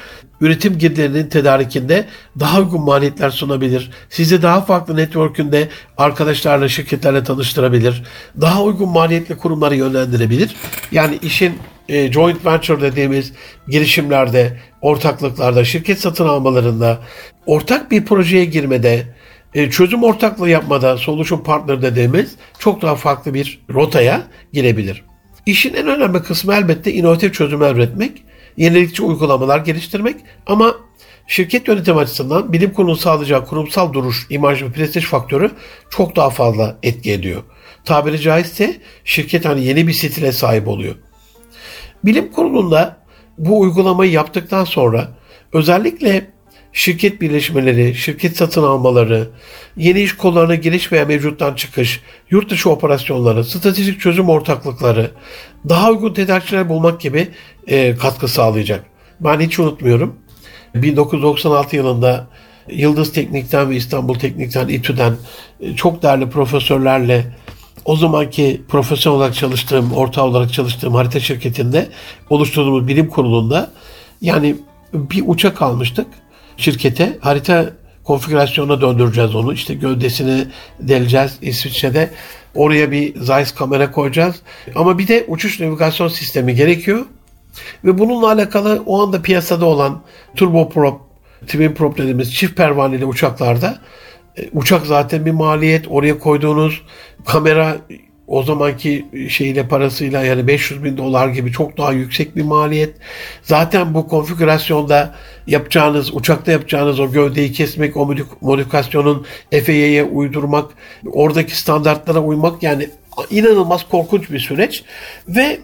üretim 0.41 0.79
girdilerinin 0.79 1.29
tedarikinde 1.29 2.07
daha 2.41 2.59
uygun 2.59 2.81
maliyetler 2.81 3.31
sunabilir. 3.31 3.91
Sizi 4.11 4.43
daha 4.43 4.61
farklı 4.61 4.97
network'ünde 4.97 5.69
arkadaşlarla, 5.97 6.69
şirketlerle 6.69 7.25
tanıştırabilir. 7.25 8.03
Daha 8.41 8.63
uygun 8.63 8.89
maliyetli 8.89 9.37
kurumları 9.37 9.77
yönlendirebilir. 9.77 10.57
Yani 10.93 11.19
işin 11.23 11.59
e, 11.89 12.13
joint 12.13 12.47
venture 12.47 12.81
dediğimiz 12.81 13.33
girişimlerde, 13.69 14.59
ortaklıklarda, 14.81 15.65
şirket 15.65 16.01
satın 16.01 16.29
almalarında, 16.29 16.99
ortak 17.47 17.91
bir 17.91 18.05
projeye 18.05 18.45
girmede, 18.45 19.07
e, 19.55 19.71
çözüm 19.71 20.03
ortaklığı 20.03 20.51
yapmada, 20.51 20.97
solution 20.97 21.41
partner 21.41 21.83
dediğimiz 21.83 22.37
çok 22.59 22.83
daha 22.83 22.97
farklı 22.97 23.35
bir 23.35 23.61
rotaya 23.75 24.23
girebilir. 24.53 25.05
İşin 25.47 25.75
en 25.75 25.87
önemli 25.87 26.23
kısmı 26.23 26.55
elbette 26.55 26.93
inovatif 26.93 27.35
çözümler 27.35 27.75
üretmek, 27.75 28.25
yenilikçi 28.57 29.03
uygulamalar 29.03 29.59
geliştirmek 29.59 30.17
ama 30.47 30.75
şirket 31.27 31.69
yönetim 31.69 31.97
açısından 31.97 32.53
bilim 32.53 32.73
kurulunun 32.73 32.97
sağlayacağı 32.97 33.47
kurumsal 33.47 33.93
duruş, 33.93 34.27
imaj 34.31 34.63
ve 34.63 34.73
prestij 34.73 35.05
faktörü 35.05 35.51
çok 35.91 36.17
daha 36.17 36.31
fazla 36.31 36.79
etki 36.83 37.13
ediyor. 37.13 37.43
Tabiri 37.85 38.21
caizse 38.21 38.77
şirket 39.05 39.45
hani 39.45 39.65
yeni 39.65 39.87
bir 39.87 39.93
stile 39.93 40.33
sahip 40.33 40.69
oluyor. 40.69 40.95
Bilim 42.05 42.33
kurulunda 42.33 42.97
bu 43.39 43.61
uygulamayı 43.61 44.13
yaptıktan 44.13 44.65
sonra 44.65 45.09
özellikle 45.53 46.32
şirket 46.73 47.21
birleşmeleri, 47.21 47.95
şirket 47.95 48.37
satın 48.37 48.63
almaları, 48.63 49.29
yeni 49.77 50.01
iş 50.01 50.17
kollarına 50.17 50.55
giriş 50.55 50.93
veya 50.93 51.05
mevcuttan 51.05 51.55
çıkış, 51.55 52.01
yurt 52.31 52.51
dışı 52.51 52.71
operasyonları, 52.71 53.45
stratejik 53.45 54.01
çözüm 54.01 54.29
ortaklıkları, 54.29 55.11
daha 55.69 55.91
uygun 55.91 56.15
tedarikçiler 56.15 56.69
bulmak 56.69 57.01
gibi 57.01 57.29
e, 57.67 57.97
katkı 57.97 58.29
sağlayacak. 58.29 58.85
Ben 59.21 59.41
hiç 59.41 59.59
unutmuyorum. 59.59 60.17
1996 60.75 61.77
yılında 61.77 62.27
Yıldız 62.71 63.13
Teknik'ten 63.13 63.71
ve 63.71 63.77
İstanbul 63.77 64.15
Teknik'ten, 64.15 64.69
İTÜ'den 64.69 65.15
e, 65.61 65.77
çok 65.77 66.03
değerli 66.03 66.31
profesörlerle 66.31 67.25
o 67.85 67.97
zamanki 67.97 68.63
profesyonel 68.69 69.19
olarak 69.19 69.35
çalıştığım, 69.35 69.93
ortağı 69.93 70.25
olarak 70.25 70.53
çalıştığım 70.53 70.95
harita 70.95 71.21
şirketinde 71.21 71.89
oluşturduğumuz 72.31 72.89
bilim 72.89 73.09
kurulunda 73.09 73.71
yani 74.21 74.57
bir 74.93 75.23
uçak 75.27 75.63
almıştık 75.63 76.07
şirkete 76.57 77.19
harita 77.21 77.73
konfigürasyona 78.05 78.81
döndüreceğiz 78.81 79.35
onu. 79.35 79.53
İşte 79.53 79.75
gövdesini 79.75 80.47
deleceğiz 80.81 81.39
İsviçre'de. 81.43 82.11
Oraya 82.55 82.91
bir 82.91 83.21
Zeiss 83.21 83.55
kamera 83.55 83.91
koyacağız. 83.91 84.37
Ama 84.75 84.99
bir 84.99 85.09
de 85.09 85.25
uçuş 85.29 85.61
navigasyon 85.61 86.09
sistemi 86.09 86.55
gerekiyor. 86.55 87.07
Ve 87.85 87.99
bununla 87.99 88.33
alakalı 88.33 88.83
o 88.87 89.03
anda 89.03 89.23
piyasada 89.23 89.67
olan 89.67 90.03
turboprop, 90.37 91.01
twin 91.47 91.75
prop 91.75 91.99
dediğimiz 91.99 92.35
çift 92.35 92.57
pervaneli 92.57 93.05
uçaklarda 93.05 93.79
e, 94.37 94.49
uçak 94.53 94.87
zaten 94.87 95.27
bir 95.27 95.31
maliyet. 95.31 95.87
Oraya 95.91 96.19
koyduğunuz 96.19 96.83
kamera 97.25 97.77
o 98.33 98.43
zamanki 98.43 99.07
şeyle 99.29 99.69
parasıyla 99.69 100.25
yani 100.25 100.47
500 100.47 100.85
bin 100.85 100.97
dolar 100.97 101.29
gibi 101.29 101.53
çok 101.53 101.79
daha 101.79 101.93
yüksek 101.93 102.37
bir 102.37 102.43
maliyet. 102.43 102.97
Zaten 103.43 103.95
bu 103.95 104.09
konfigürasyonda 104.09 105.15
yapacağınız, 105.47 106.15
uçakta 106.15 106.53
yapacağınız 106.53 107.01
o 107.01 107.13
gövdeyi 107.13 107.53
kesmek, 107.53 107.97
o 107.97 108.15
modifikasyonun 108.41 109.27
FAA'ya 109.67 110.05
uydurmak, 110.05 110.71
oradaki 111.13 111.59
standartlara 111.59 112.21
uymak 112.21 112.63
yani 112.63 112.91
inanılmaz 113.31 113.89
korkunç 113.89 114.31
bir 114.31 114.41
süreç 114.41 114.85
ve 115.29 115.61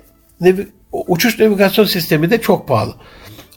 uçuş 0.92 1.38
navigasyon 1.38 1.84
sistemi 1.84 2.30
de 2.30 2.40
çok 2.40 2.68
pahalı. 2.68 2.94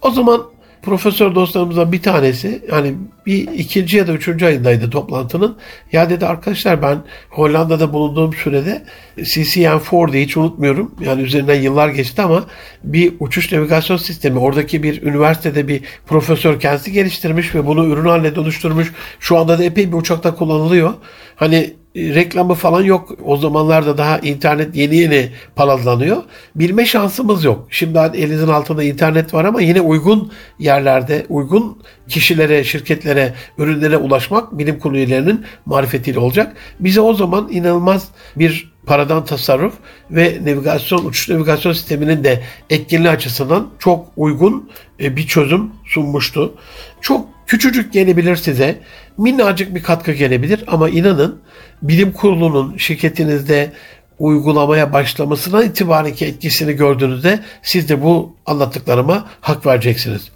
O 0.01 0.11
zaman 0.11 0.43
profesör 0.81 1.35
dostlarımızdan 1.35 1.91
bir 1.91 2.01
tanesi 2.01 2.65
yani 2.71 2.95
bir 3.25 3.47
ikinci 3.47 3.97
ya 3.97 4.07
da 4.07 4.13
üçüncü 4.13 4.45
ayındaydı 4.45 4.89
toplantının. 4.89 5.57
Ya 5.91 6.09
dedi 6.09 6.25
arkadaşlar 6.25 6.81
ben 6.81 6.97
Hollanda'da 7.29 7.93
bulunduğum 7.93 8.33
sürede 8.33 8.83
CCN4'de 9.17 10.21
hiç 10.21 10.37
unutmuyorum. 10.37 10.95
Yani 11.01 11.21
üzerinden 11.21 11.61
yıllar 11.61 11.89
geçti 11.89 12.21
ama 12.21 12.43
bir 12.83 13.13
uçuş 13.19 13.51
navigasyon 13.51 13.97
sistemi 13.97 14.39
oradaki 14.39 14.83
bir 14.83 15.01
üniversitede 15.01 15.67
bir 15.67 15.81
profesör 16.07 16.59
kendisi 16.59 16.91
geliştirmiş 16.91 17.55
ve 17.55 17.65
bunu 17.65 17.85
ürün 17.85 18.05
haline 18.05 18.35
dönüştürmüş. 18.35 18.91
Şu 19.19 19.37
anda 19.37 19.59
da 19.59 19.63
epey 19.63 19.91
bir 19.91 19.97
uçakta 19.97 20.35
kullanılıyor. 20.35 20.93
Hani 21.41 21.73
e, 21.95 22.15
reklamı 22.15 22.53
falan 22.53 22.83
yok. 22.83 23.11
O 23.25 23.37
zamanlarda 23.37 23.97
daha 23.97 24.19
internet 24.19 24.75
yeni 24.75 24.95
yeni 24.95 25.29
palazlanıyor. 25.55 26.23
Bilme 26.55 26.85
şansımız 26.85 27.43
yok. 27.43 27.67
Şimdi 27.69 27.99
elinizin 28.13 28.47
altında 28.47 28.83
internet 28.83 29.33
var 29.33 29.45
ama 29.45 29.61
yine 29.61 29.81
uygun 29.81 30.31
yerlerde, 30.59 31.25
uygun 31.29 31.81
kişilere, 32.07 32.63
şirketlere, 32.63 33.33
ürünlere 33.57 33.97
ulaşmak 33.97 34.57
bilim 34.57 34.79
kurulu 34.79 34.97
üyelerinin 34.97 35.45
marifetiyle 35.65 36.19
olacak. 36.19 36.55
Bize 36.79 37.01
o 37.01 37.13
zaman 37.13 37.49
inanılmaz 37.51 38.07
bir 38.35 38.70
paradan 38.85 39.25
tasarruf 39.25 39.73
ve 40.11 40.39
navigasyon, 40.41 41.05
uçuş 41.05 41.29
navigasyon 41.29 41.73
sisteminin 41.73 42.23
de 42.23 42.43
etkinliği 42.69 43.09
açısından 43.09 43.69
çok 43.79 44.07
uygun 44.17 44.69
e, 44.99 45.15
bir 45.15 45.27
çözüm 45.27 45.71
sunmuştu. 45.85 46.53
Çok 47.01 47.27
küçücük 47.47 47.93
gelebilir 47.93 48.35
size, 48.35 48.79
minnacık 49.17 49.75
bir 49.75 49.83
katkı 49.83 50.11
gelebilir 50.11 50.63
ama 50.67 50.89
inanın 50.89 51.41
bilim 51.81 52.11
kurulunun 52.11 52.77
şirketinizde 52.77 53.71
uygulamaya 54.19 54.93
başlamasına 54.93 55.63
itibaren 55.63 56.13
ki 56.13 56.25
etkisini 56.25 56.73
gördüğünüzde 56.73 57.39
siz 57.61 57.89
de 57.89 58.03
bu 58.03 58.35
anlattıklarıma 58.45 59.27
hak 59.41 59.65
vereceksiniz. 59.65 60.29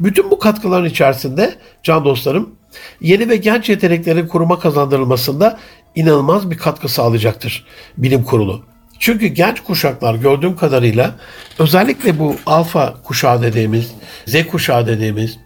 Bütün 0.00 0.30
bu 0.30 0.38
katkıların 0.38 0.84
içerisinde 0.84 1.54
can 1.82 2.04
dostlarım 2.04 2.54
yeni 3.00 3.28
ve 3.28 3.36
genç 3.36 3.68
yeteneklerin 3.68 4.26
kuruma 4.26 4.58
kazandırılmasında 4.58 5.58
inanılmaz 5.94 6.50
bir 6.50 6.58
katkı 6.58 6.88
sağlayacaktır 6.88 7.64
bilim 7.96 8.24
kurulu. 8.24 8.64
Çünkü 8.98 9.26
genç 9.26 9.60
kuşaklar 9.60 10.14
gördüğüm 10.14 10.56
kadarıyla 10.56 11.14
özellikle 11.58 12.18
bu 12.18 12.36
alfa 12.46 12.94
kuşağı 13.02 13.42
dediğimiz, 13.42 13.92
Z 14.26 14.46
kuşağı 14.46 14.86
dediğimiz 14.86 15.38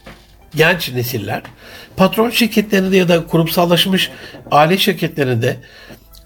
genç 0.55 0.93
nesiller 0.93 1.43
patron 1.97 2.31
şirketlerinde 2.31 2.97
ya 2.97 3.09
da 3.09 3.27
kurumsallaşmış 3.27 4.11
aile 4.51 4.79
şirketlerinde 4.79 5.57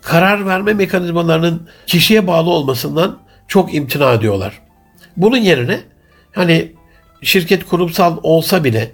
karar 0.03 0.47
verme 0.47 0.75
mekanizmalarının 0.75 1.69
kişiye 1.87 2.27
bağlı 2.27 2.51
olmasından 2.51 3.19
çok 3.49 3.75
imtina 3.75 4.13
ediyorlar. 4.13 4.61
Bunun 5.17 5.37
yerine 5.37 5.81
hani 6.33 6.73
şirket 7.23 7.67
kurumsal 7.67 8.19
olsa 8.23 8.65
bile 8.65 8.93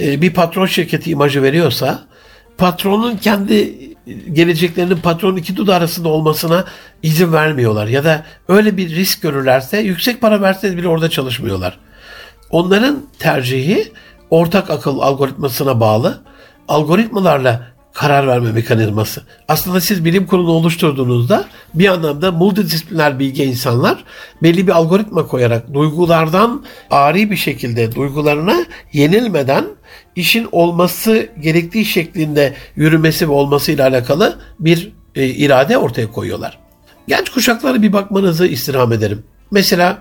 e, 0.00 0.22
bir 0.22 0.34
patron 0.34 0.66
şirketi 0.66 1.10
imajı 1.10 1.42
veriyorsa 1.42 2.04
patronun 2.58 3.16
kendi 3.16 3.74
geleceklerinin 4.32 4.96
patron 4.96 5.36
iki 5.36 5.56
dudu 5.56 5.72
arasında 5.72 6.08
olmasına 6.08 6.64
izin 7.02 7.32
vermiyorlar. 7.32 7.86
Ya 7.86 8.04
da 8.04 8.26
öyle 8.48 8.76
bir 8.76 8.90
risk 8.90 9.22
görürlerse 9.22 9.78
yüksek 9.78 10.20
para 10.20 10.40
verseniz 10.40 10.76
bile 10.76 10.88
orada 10.88 11.10
çalışmıyorlar. 11.10 11.78
Onların 12.50 13.02
tercihi 13.18 13.92
ortak 14.30 14.70
akıl 14.70 14.98
algoritmasına 14.98 15.80
bağlı. 15.80 16.20
Algoritmalarla 16.68 17.68
karar 17.92 18.26
verme 18.26 18.52
mekanizması. 18.52 19.22
Aslında 19.48 19.80
siz 19.80 20.04
bilim 20.04 20.26
kurulu 20.26 20.52
oluşturduğunuzda 20.52 21.44
bir 21.74 21.88
anlamda 21.88 22.32
multidisipliner 22.32 23.18
bilgi 23.18 23.44
insanlar 23.44 24.04
belli 24.42 24.66
bir 24.66 24.72
algoritma 24.72 25.26
koyarak 25.26 25.74
duygulardan 25.74 26.64
ari 26.90 27.30
bir 27.30 27.36
şekilde 27.36 27.94
duygularına 27.94 28.56
yenilmeden 28.92 29.64
işin 30.18 30.48
olması 30.52 31.28
gerektiği 31.40 31.84
şeklinde 31.84 32.54
yürümesi 32.76 33.28
ve 33.28 33.32
olmasıyla 33.32 33.88
alakalı 33.88 34.38
bir 34.58 34.92
e, 35.14 35.26
irade 35.26 35.78
ortaya 35.78 36.12
koyuyorlar. 36.12 36.58
Genç 37.08 37.30
kuşaklara 37.30 37.82
bir 37.82 37.92
bakmanızı 37.92 38.46
istirham 38.46 38.92
ederim. 38.92 39.24
Mesela 39.50 39.98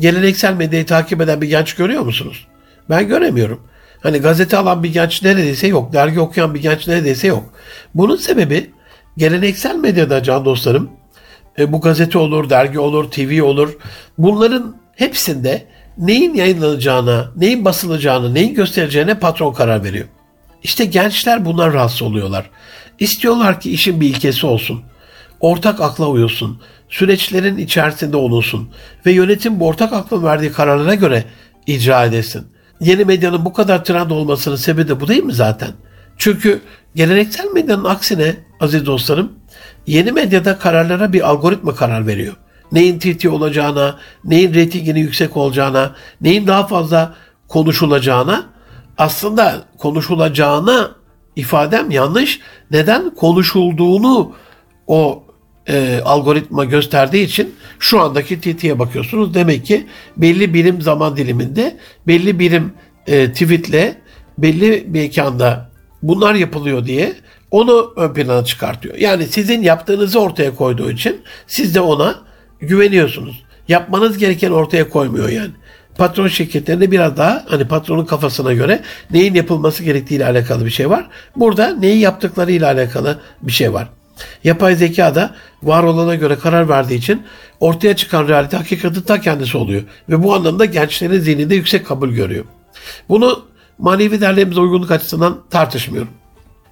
geleneksel 0.00 0.54
medyayı 0.54 0.86
takip 0.86 1.20
eden 1.20 1.40
bir 1.40 1.48
genç 1.48 1.74
görüyor 1.74 2.02
musunuz? 2.02 2.46
Ben 2.90 3.08
göremiyorum. 3.08 3.60
Hani 4.00 4.18
gazete 4.18 4.56
alan 4.56 4.82
bir 4.82 4.92
genç 4.92 5.22
neredeyse 5.22 5.66
yok. 5.66 5.92
Dergi 5.92 6.20
okuyan 6.20 6.54
bir 6.54 6.62
genç 6.62 6.88
neredeyse 6.88 7.26
yok. 7.26 7.44
Bunun 7.94 8.16
sebebi 8.16 8.70
geleneksel 9.16 9.76
medyada 9.76 10.22
can 10.22 10.44
dostlarım 10.44 10.90
e, 11.58 11.72
bu 11.72 11.80
gazete 11.80 12.18
olur, 12.18 12.50
dergi 12.50 12.78
olur, 12.78 13.10
TV 13.10 13.42
olur. 13.42 13.76
Bunların 14.18 14.76
hepsinde 14.96 15.66
neyin 15.98 16.34
yayınlanacağına, 16.34 17.30
neyin 17.36 17.64
basılacağını, 17.64 18.34
neyin 18.34 18.54
göstereceğine 18.54 19.18
patron 19.18 19.52
karar 19.52 19.84
veriyor. 19.84 20.06
İşte 20.62 20.84
gençler 20.84 21.44
bunlar 21.44 21.72
rahatsız 21.72 22.02
oluyorlar. 22.02 22.50
İstiyorlar 22.98 23.60
ki 23.60 23.70
işin 23.70 24.00
bir 24.00 24.08
ilkesi 24.08 24.46
olsun. 24.46 24.82
Ortak 25.40 25.80
akla 25.80 26.06
uyulsun. 26.08 26.60
Süreçlerin 26.88 27.56
içerisinde 27.56 28.16
olunsun. 28.16 28.68
Ve 29.06 29.12
yönetim 29.12 29.60
bu 29.60 29.66
ortak 29.66 29.92
aklın 29.92 30.24
verdiği 30.24 30.52
kararlara 30.52 30.94
göre 30.94 31.24
icra 31.66 32.04
edesin 32.04 32.46
yeni 32.80 33.04
medyanın 33.04 33.44
bu 33.44 33.52
kadar 33.52 33.84
trend 33.84 34.10
olmasının 34.10 34.56
sebebi 34.56 34.88
de 34.88 35.00
bu 35.00 35.08
değil 35.08 35.22
mi 35.24 35.32
zaten? 35.32 35.70
Çünkü 36.18 36.60
geleneksel 36.94 37.46
medyanın 37.46 37.84
aksine 37.84 38.36
aziz 38.60 38.86
dostlarım 38.86 39.32
yeni 39.86 40.12
medyada 40.12 40.58
kararlara 40.58 41.12
bir 41.12 41.28
algoritma 41.28 41.74
karar 41.74 42.06
veriyor. 42.06 42.36
Neyin 42.72 42.98
TT 42.98 43.26
olacağına, 43.26 43.98
neyin 44.24 44.54
reytinginin 44.54 45.00
yüksek 45.00 45.36
olacağına, 45.36 45.94
neyin 46.20 46.46
daha 46.46 46.66
fazla 46.66 47.14
konuşulacağına 47.48 48.46
aslında 48.98 49.64
konuşulacağına 49.78 50.90
ifadem 51.36 51.90
yanlış. 51.90 52.40
Neden? 52.70 53.14
Konuşulduğunu 53.14 54.32
o 54.86 55.24
e, 55.68 56.00
algoritma 56.04 56.64
gösterdiği 56.64 57.24
için 57.24 57.54
şu 57.78 58.00
andaki 58.00 58.40
TT'ye 58.40 58.78
bakıyorsunuz. 58.78 59.34
Demek 59.34 59.66
ki 59.66 59.86
belli 60.16 60.54
birim 60.54 60.82
zaman 60.82 61.16
diliminde 61.16 61.76
belli 62.06 62.38
birim 62.38 62.72
e, 63.06 63.32
tweetle 63.32 63.96
belli 64.38 64.86
mekanda 64.88 65.70
bunlar 66.02 66.34
yapılıyor 66.34 66.86
diye 66.86 67.14
onu 67.50 67.92
ön 67.96 68.14
plana 68.14 68.44
çıkartıyor. 68.44 68.94
Yani 68.96 69.26
sizin 69.26 69.62
yaptığınızı 69.62 70.20
ortaya 70.20 70.54
koyduğu 70.54 70.90
için 70.90 71.22
siz 71.46 71.74
de 71.74 71.80
ona 71.80 72.25
güveniyorsunuz. 72.60 73.42
Yapmanız 73.68 74.18
gereken 74.18 74.50
ortaya 74.50 74.88
koymuyor 74.88 75.28
yani. 75.28 75.50
Patron 75.98 76.28
şirketlerinde 76.28 76.90
biraz 76.90 77.16
daha 77.16 77.44
hani 77.48 77.68
patronun 77.68 78.04
kafasına 78.04 78.52
göre 78.52 78.82
neyin 79.10 79.34
yapılması 79.34 79.84
gerektiğiyle 79.84 80.26
alakalı 80.26 80.64
bir 80.64 80.70
şey 80.70 80.90
var. 80.90 81.06
Burada 81.36 81.70
neyi 81.70 81.98
yaptıklarıyla 81.98 82.72
alakalı 82.72 83.20
bir 83.42 83.52
şey 83.52 83.72
var. 83.72 83.88
Yapay 84.44 84.74
zeka 84.74 85.14
da 85.14 85.34
var 85.62 85.82
olana 85.82 86.14
göre 86.14 86.38
karar 86.38 86.68
verdiği 86.68 86.94
için 86.94 87.22
ortaya 87.60 87.96
çıkan 87.96 88.28
realite 88.28 88.56
hakikatin 88.56 89.00
ta 89.00 89.20
kendisi 89.20 89.56
oluyor. 89.56 89.82
Ve 90.08 90.22
bu 90.22 90.34
anlamda 90.34 90.64
gençlerin 90.64 91.20
zihninde 91.20 91.54
yüksek 91.54 91.86
kabul 91.86 92.08
görüyor. 92.08 92.44
Bunu 93.08 93.44
manevi 93.78 94.20
değerlerimize 94.20 94.60
uygunluk 94.60 94.90
açısından 94.90 95.38
tartışmıyorum. 95.50 96.10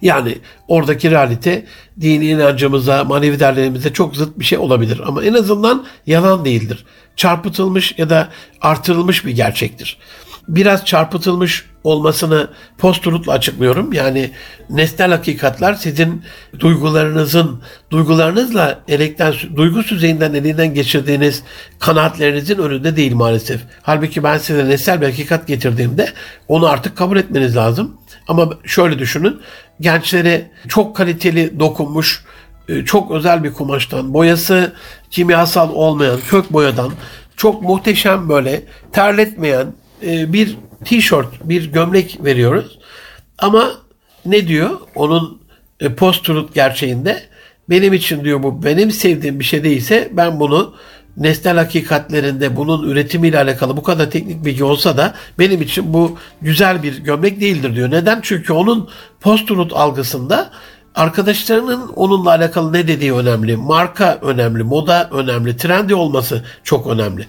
Yani 0.05 0.39
oradaki 0.69 1.11
realite 1.11 1.67
dini 2.01 2.27
inancımıza, 2.27 3.05
manevi 3.05 3.41
değerlerimize 3.41 3.93
çok 3.93 4.17
zıt 4.17 4.39
bir 4.39 4.45
şey 4.45 4.59
olabilir. 4.59 5.01
Ama 5.07 5.25
en 5.25 5.35
azından 5.35 5.87
yalan 6.07 6.45
değildir. 6.45 6.85
Çarpıtılmış 7.17 7.95
ya 7.99 8.11
da 8.11 8.29
artırılmış 8.61 9.27
bir 9.27 9.31
gerçektir 9.31 9.99
biraz 10.49 10.85
çarpıtılmış 10.85 11.65
olmasını 11.85 12.49
post 12.79 13.07
açıklıyorum. 13.29 13.93
Yani 13.93 14.31
nesnel 14.71 15.11
hakikatler 15.11 15.75
sizin 15.75 16.23
duygularınızın, 16.59 17.63
duygularınızla 17.91 18.81
elekten, 18.89 19.35
duygu 19.57 19.83
süzeyinden 19.83 20.35
elinden 20.35 20.75
geçirdiğiniz 20.75 21.43
kanaatlerinizin 21.79 22.59
önünde 22.59 22.97
değil 22.97 23.15
maalesef. 23.15 23.61
Halbuki 23.83 24.23
ben 24.23 24.39
size 24.39 24.69
nesnel 24.69 25.01
bir 25.01 25.07
hakikat 25.07 25.47
getirdiğimde 25.47 26.09
onu 26.49 26.67
artık 26.67 26.97
kabul 26.97 27.17
etmeniz 27.17 27.57
lazım. 27.57 27.97
Ama 28.29 28.51
şöyle 28.65 28.99
düşünün. 28.99 29.41
Gençlere 29.81 30.51
çok 30.69 30.97
kaliteli 30.97 31.61
dokunmuş, 31.61 32.25
e, 32.69 32.85
çok 32.85 33.11
özel 33.11 33.45
bir 33.45 33.53
kumaştan, 33.53 34.15
boyası 34.15 34.73
kimyasal 35.11 35.71
olmayan 35.75 36.21
kök 36.29 36.53
boyadan 36.53 36.93
çok 37.37 37.63
muhteşem 37.63 38.29
böyle 38.29 38.63
terletmeyen 38.93 39.67
e, 40.07 40.33
bir 40.33 40.57
tişört, 40.85 41.49
bir 41.49 41.73
gömlek 41.73 42.19
veriyoruz. 42.25 42.79
Ama 43.39 43.73
ne 44.27 44.49
diyor? 44.49 44.71
Onun 44.95 45.43
e, 45.81 45.95
post-truth 45.95 46.55
gerçeğinde 46.55 47.23
benim 47.71 47.93
için 47.93 48.25
diyor 48.25 48.43
bu 48.43 48.65
benim 48.65 48.91
sevdiğim 48.91 49.41
bir 49.41 49.45
şey 49.45 49.65
değilse 49.65 50.09
ben 50.13 50.41
bunu 50.41 50.75
nesnel 51.17 51.57
hakikatlerinde 51.57 52.57
bunun 52.57 52.89
üretimiyle 52.89 53.39
alakalı 53.39 53.77
bu 53.77 53.83
kadar 53.83 54.11
teknik 54.11 54.45
bilgi 54.45 54.65
olsa 54.65 54.97
da 54.97 55.15
benim 55.39 55.63
için 55.63 55.93
bu 55.93 56.19
güzel 56.43 56.83
bir 56.83 56.99
gömlek 56.99 57.41
değildir 57.41 57.75
diyor. 57.75 57.91
Neden? 57.91 58.21
Çünkü 58.23 58.53
onun 58.53 58.91
post-truth 59.21 59.77
algısında 59.77 60.51
arkadaşlarının 60.95 61.89
onunla 61.89 62.31
alakalı 62.31 62.73
ne 62.73 62.89
dediği 62.89 63.15
önemli. 63.15 63.57
Marka 63.57 64.19
önemli, 64.23 64.63
moda 64.63 65.11
önemli, 65.13 65.57
trendi 65.57 65.95
olması 65.95 66.45
çok 66.65 66.87
önemli. 66.87 67.27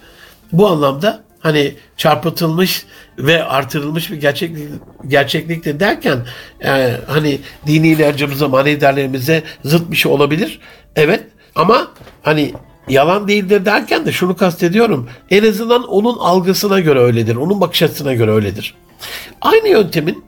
Bu 0.51 0.67
anlamda 0.67 1.23
hani 1.39 1.75
çarpıtılmış 1.97 2.85
ve 3.17 3.43
artırılmış 3.43 4.11
bir 4.11 4.17
gerçeklik 4.17 4.69
gerçeklikte 5.07 5.79
derken 5.79 6.19
e, 6.63 6.91
hani 7.07 7.39
dini 7.67 7.87
inancımıza, 7.87 8.47
manevi 8.47 9.43
zıt 9.63 9.91
bir 9.91 9.95
şey 9.95 10.11
olabilir. 10.11 10.59
Evet 10.95 11.23
ama 11.55 11.87
hani 12.23 12.53
yalan 12.89 13.27
değildir 13.27 13.65
derken 13.65 14.05
de 14.05 14.11
şunu 14.11 14.35
kastediyorum. 14.35 15.09
En 15.29 15.49
azından 15.49 15.83
onun 15.87 16.17
algısına 16.17 16.79
göre 16.79 16.99
öyledir. 16.99 17.35
Onun 17.35 17.61
bakış 17.61 17.83
açısına 17.83 18.13
göre 18.13 18.31
öyledir. 18.31 18.73
Aynı 19.41 19.67
yöntemin 19.67 20.23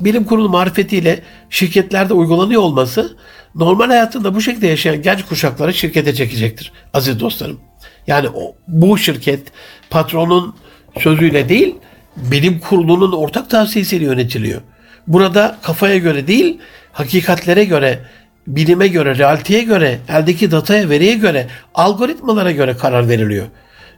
bilim 0.00 0.24
kurulu 0.24 0.48
marifetiyle 0.48 1.22
şirketlerde 1.50 2.14
uygulanıyor 2.14 2.62
olması 2.62 3.16
normal 3.54 3.86
hayatında 3.86 4.34
bu 4.34 4.40
şekilde 4.40 4.66
yaşayan 4.66 5.02
genç 5.02 5.24
kuşakları 5.24 5.74
şirkete 5.74 6.14
çekecektir 6.14 6.72
aziz 6.94 7.20
dostlarım. 7.20 7.60
Yani 8.06 8.28
o, 8.28 8.54
bu 8.68 8.98
şirket 8.98 9.52
patronun 9.90 10.54
sözüyle 11.00 11.48
değil 11.48 11.74
bilim 12.16 12.60
kurulunun 12.60 13.12
ortak 13.12 13.50
tavsiyesiyle 13.50 14.04
yönetiliyor. 14.04 14.60
Burada 15.06 15.58
kafaya 15.62 15.98
göre 15.98 16.26
değil 16.26 16.58
hakikatlere 16.92 17.64
göre 17.64 18.00
bilime 18.46 18.88
göre, 18.88 19.18
realiteye 19.18 19.62
göre, 19.62 19.98
eldeki 20.08 20.50
dataya, 20.50 20.88
veriye 20.90 21.14
göre, 21.14 21.46
algoritmalara 21.74 22.50
göre 22.50 22.76
karar 22.76 23.08
veriliyor. 23.08 23.46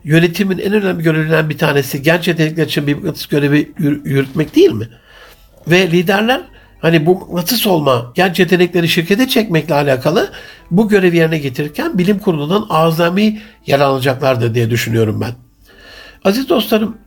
Yönetimin 0.05 0.59
en 0.59 0.73
önemli 0.73 1.03
görevlerinden 1.03 1.51
bir 1.51 1.59
tanesi 1.59 2.03
genç 2.03 2.29
yetenekler 2.29 2.67
için 2.67 2.87
bir 2.87 2.95
mıknatıs 2.95 3.27
görevi 3.27 3.73
yürütmek 4.05 4.57
değil 4.57 4.73
mi? 4.73 4.89
Ve 5.69 5.91
liderler 5.91 6.41
hani 6.81 7.07
bu 7.07 7.15
mıknatıs 7.15 7.67
olma, 7.67 8.13
genç 8.15 8.41
yetenekleri 8.41 8.89
şirkete 8.89 9.29
çekmekle 9.29 9.75
alakalı 9.75 10.33
bu 10.71 10.89
görevi 10.89 11.17
yerine 11.17 11.39
getirirken 11.39 11.99
bilim 11.99 12.19
kurulundan 12.19 12.67
azami 12.69 13.41
yer 13.67 14.55
diye 14.55 14.71
düşünüyorum 14.71 15.21
ben. 15.21 15.33
Aziz 16.25 16.49
dostlarım, 16.49 16.99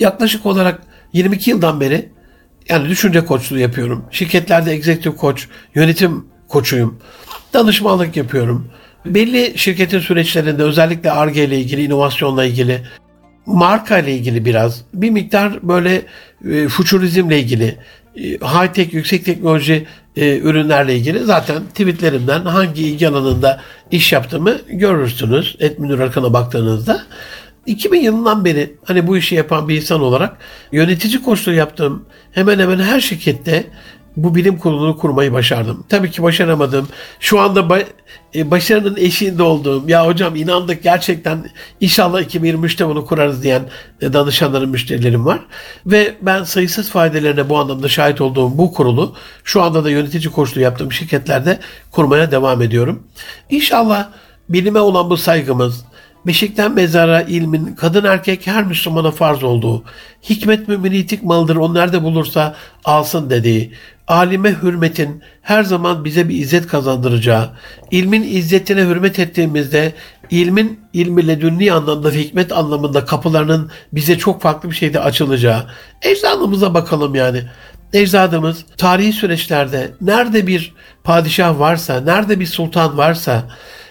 yaklaşık 0.00 0.46
olarak 0.46 0.82
22 1.12 1.50
yıldan 1.50 1.80
beri 1.80 2.08
yani 2.68 2.88
düşünce 2.88 3.24
koçluğu 3.24 3.58
yapıyorum. 3.58 4.04
Şirketlerde 4.10 4.72
executive 4.72 5.16
koç, 5.16 5.48
yönetim 5.74 6.24
koçuyum. 6.48 6.98
Danışmanlık 7.54 8.16
yapıyorum. 8.16 8.68
Belli 9.06 9.58
şirketin 9.58 10.00
süreçlerinde 10.00 10.62
özellikle 10.62 11.10
ARGE 11.10 11.44
ile 11.44 11.58
ilgili, 11.60 11.82
inovasyonla 11.82 12.44
ilgili, 12.44 12.82
marka 13.46 13.98
ile 13.98 14.14
ilgili 14.14 14.44
biraz, 14.44 14.84
bir 14.94 15.10
miktar 15.10 15.68
böyle 15.68 16.02
e, 16.50 16.68
futurizmle 16.68 17.40
ilgili, 17.40 17.78
e, 18.16 18.22
high 18.22 18.72
tech, 18.72 18.94
yüksek 18.94 19.24
teknoloji 19.24 19.86
e, 20.16 20.38
ürünlerle 20.38 20.96
ilgili 20.96 21.18
zaten 21.18 21.62
tweetlerimden 21.64 22.40
hangi 22.40 22.82
ilgi 22.82 23.08
alanında 23.08 23.60
iş 23.90 24.12
yaptığımı 24.12 24.58
görürsünüz. 24.68 25.56
Etminur 25.60 26.00
Akın'a 26.00 26.32
baktığınızda. 26.32 27.02
2000 27.66 28.00
yılından 28.00 28.44
beri 28.44 28.74
hani 28.84 29.06
bu 29.06 29.16
işi 29.16 29.34
yapan 29.34 29.68
bir 29.68 29.76
insan 29.76 30.00
olarak 30.00 30.36
yönetici 30.72 31.22
koçluğu 31.22 31.52
yaptığım 31.52 32.04
hemen 32.32 32.58
hemen 32.58 32.78
her 32.78 33.00
şirkette 33.00 33.64
bu 34.16 34.34
bilim 34.34 34.58
kurulunu 34.58 34.98
kurmayı 34.98 35.32
başardım. 35.32 35.84
Tabii 35.88 36.10
ki 36.10 36.22
başaramadım. 36.22 36.88
Şu 37.20 37.40
anda 37.40 37.60
ba- 37.60 37.86
e, 38.34 38.50
başarının 38.50 38.96
eşiğinde 38.96 39.42
olduğum, 39.42 39.84
ya 39.88 40.06
hocam 40.06 40.36
inandık 40.36 40.82
gerçekten 40.82 41.50
inşallah 41.80 42.22
2023'te 42.22 42.88
bunu 42.88 43.06
kurarız 43.06 43.42
diyen 43.42 43.62
e, 44.00 44.12
danışanların, 44.12 44.68
müşterilerim 44.68 45.26
var. 45.26 45.40
Ve 45.86 46.14
ben 46.22 46.44
sayısız 46.44 46.90
faydalarına 46.90 47.48
bu 47.48 47.58
anlamda 47.58 47.88
şahit 47.88 48.20
olduğum 48.20 48.58
bu 48.58 48.72
kurulu 48.72 49.14
şu 49.44 49.62
anda 49.62 49.84
da 49.84 49.90
yönetici 49.90 50.32
koçluğu 50.32 50.60
yaptığım 50.60 50.92
şirketlerde 50.92 51.58
kurmaya 51.90 52.30
devam 52.30 52.62
ediyorum. 52.62 53.02
İnşallah 53.50 54.08
bilime 54.48 54.80
olan 54.80 55.10
bu 55.10 55.16
saygımız, 55.16 55.84
Beşikten 56.26 56.72
mezara 56.72 57.22
ilmin 57.22 57.74
kadın 57.74 58.04
erkek 58.04 58.46
her 58.46 58.64
Müslümana 58.64 59.10
farz 59.10 59.42
olduğu, 59.42 59.84
hikmet 60.22 60.68
mümin 60.68 60.92
itik 60.92 61.22
malıdır 61.22 61.56
o 61.56 61.74
nerede 61.74 62.02
bulursa 62.02 62.54
alsın 62.84 63.30
dediği, 63.30 63.72
alime 64.08 64.56
hürmetin 64.62 65.22
her 65.42 65.62
zaman 65.62 66.04
bize 66.04 66.28
bir 66.28 66.34
izzet 66.34 66.66
kazandıracağı, 66.66 67.50
ilmin 67.90 68.22
izzetine 68.22 68.82
hürmet 68.82 69.18
ettiğimizde 69.18 69.92
ilmin 70.30 70.80
ilmi 70.92 71.28
ledünni 71.28 71.72
anlamda 71.72 72.12
ve 72.12 72.18
hikmet 72.18 72.52
anlamında 72.52 73.04
kapılarının 73.04 73.70
bize 73.92 74.18
çok 74.18 74.42
farklı 74.42 74.70
bir 74.70 74.76
şeyde 74.76 75.00
açılacağı. 75.00 75.66
Ecdadımıza 76.02 76.74
bakalım 76.74 77.14
yani. 77.14 77.42
Ecdadımız 77.92 78.64
tarihi 78.76 79.12
süreçlerde 79.12 79.90
nerede 80.00 80.46
bir 80.46 80.74
padişah 81.04 81.58
varsa, 81.58 82.00
nerede 82.00 82.40
bir 82.40 82.46
sultan 82.46 82.98
varsa 82.98 83.42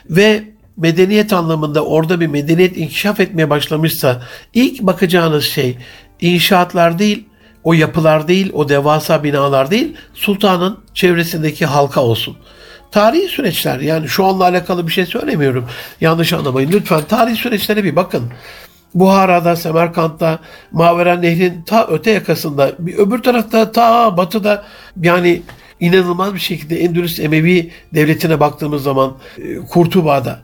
ve 0.10 0.55
medeniyet 0.78 1.34
anlamında 1.34 1.86
orada 1.86 2.20
bir 2.20 2.28
medeniyet 2.28 2.78
inkişaf 2.78 3.20
etmeye 3.20 3.50
başlamışsa 3.50 4.22
ilk 4.54 4.82
bakacağınız 4.82 5.46
şey 5.46 5.78
inşaatlar 6.22 7.00
değil, 7.00 7.26
o 7.64 7.74
yapılar 7.74 8.28
değil, 8.28 8.52
o 8.54 8.70
devasa 8.70 9.24
binalar 9.24 9.72
değil, 9.72 9.96
sultanın 10.14 10.80
çevresindeki 10.94 11.66
halka 11.66 12.02
olsun. 12.02 12.38
Tarihi 12.92 13.28
süreçler 13.28 13.80
yani 13.80 14.08
şu 14.08 14.26
anla 14.26 14.44
alakalı 14.44 14.88
bir 14.88 14.92
şey 14.92 15.06
söylemiyorum. 15.06 15.70
Yanlış 16.02 16.34
anlamayın. 16.34 16.72
Lütfen 16.72 17.02
tarihi 17.02 17.36
süreçlere 17.36 17.84
bir 17.84 17.96
bakın. 17.96 18.24
Buhara'da, 18.94 19.56
Semerkant'ta, 19.56 20.40
Maveren 20.72 21.22
Nehri'nin 21.22 21.62
ta 21.62 21.88
öte 21.88 22.12
yakasında, 22.12 22.72
bir 22.80 22.98
öbür 22.98 23.24
tarafta 23.24 23.72
ta 23.72 24.18
batıda 24.18 24.64
yani 25.02 25.42
inanılmaz 25.80 26.34
bir 26.34 26.40
şekilde 26.40 26.80
Endülüs 26.80 27.20
Emevi 27.20 27.72
devletine 27.94 28.40
baktığımız 28.40 28.84
zaman 28.84 29.18
e, 29.38 29.56
Kurtuba'da 29.58 30.40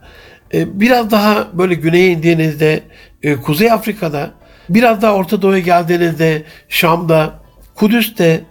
e, 0.54 0.80
biraz 0.80 1.12
daha 1.12 1.48
böyle 1.54 1.74
güneye 1.74 2.12
indiğinizde 2.12 2.84
e, 3.24 3.36
Kuzey 3.36 3.72
Afrika'da 3.72 4.32
biraz 4.70 5.02
daha 5.02 5.14
Orta 5.14 5.42
Doğu'ya 5.42 5.60
geldiğinizde 5.60 6.44
Şam'da, 6.70 7.40
Kudüs'te, 7.76 8.42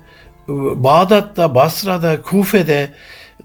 Bağdat'ta, 0.49 1.55
Basra'da, 1.55 2.22
Kufe'de 2.22 2.89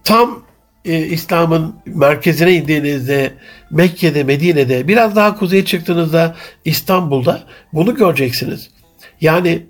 tam 0.03 0.45
İslam'ın 0.85 1.75
merkezine 1.85 2.53
indiğinizde 2.53 3.33
Mekke'de, 3.71 4.23
Medine'de 4.23 4.87
biraz 4.87 5.15
daha 5.15 5.37
kuzeye 5.37 5.65
çıktığınızda 5.65 6.35
İstanbul'da 6.65 7.43
bunu 7.73 7.95
göreceksiniz. 7.95 8.69
Yani 9.21 9.65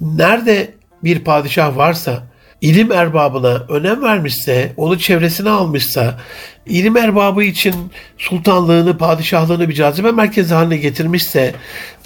nerede 0.00 0.70
bir 1.04 1.24
padişah 1.24 1.76
varsa 1.76 2.29
ilim 2.60 2.92
erbabına 2.92 3.66
önem 3.68 4.02
vermişse, 4.02 4.72
onu 4.76 4.98
çevresine 4.98 5.50
almışsa, 5.50 6.20
ilim 6.66 6.96
erbabı 6.96 7.42
için 7.42 7.74
sultanlığını, 8.18 8.98
padişahlığını 8.98 9.68
bir 9.68 9.74
cazibe 9.74 10.12
merkezi 10.12 10.54
haline 10.54 10.76
getirmişse, 10.76 11.54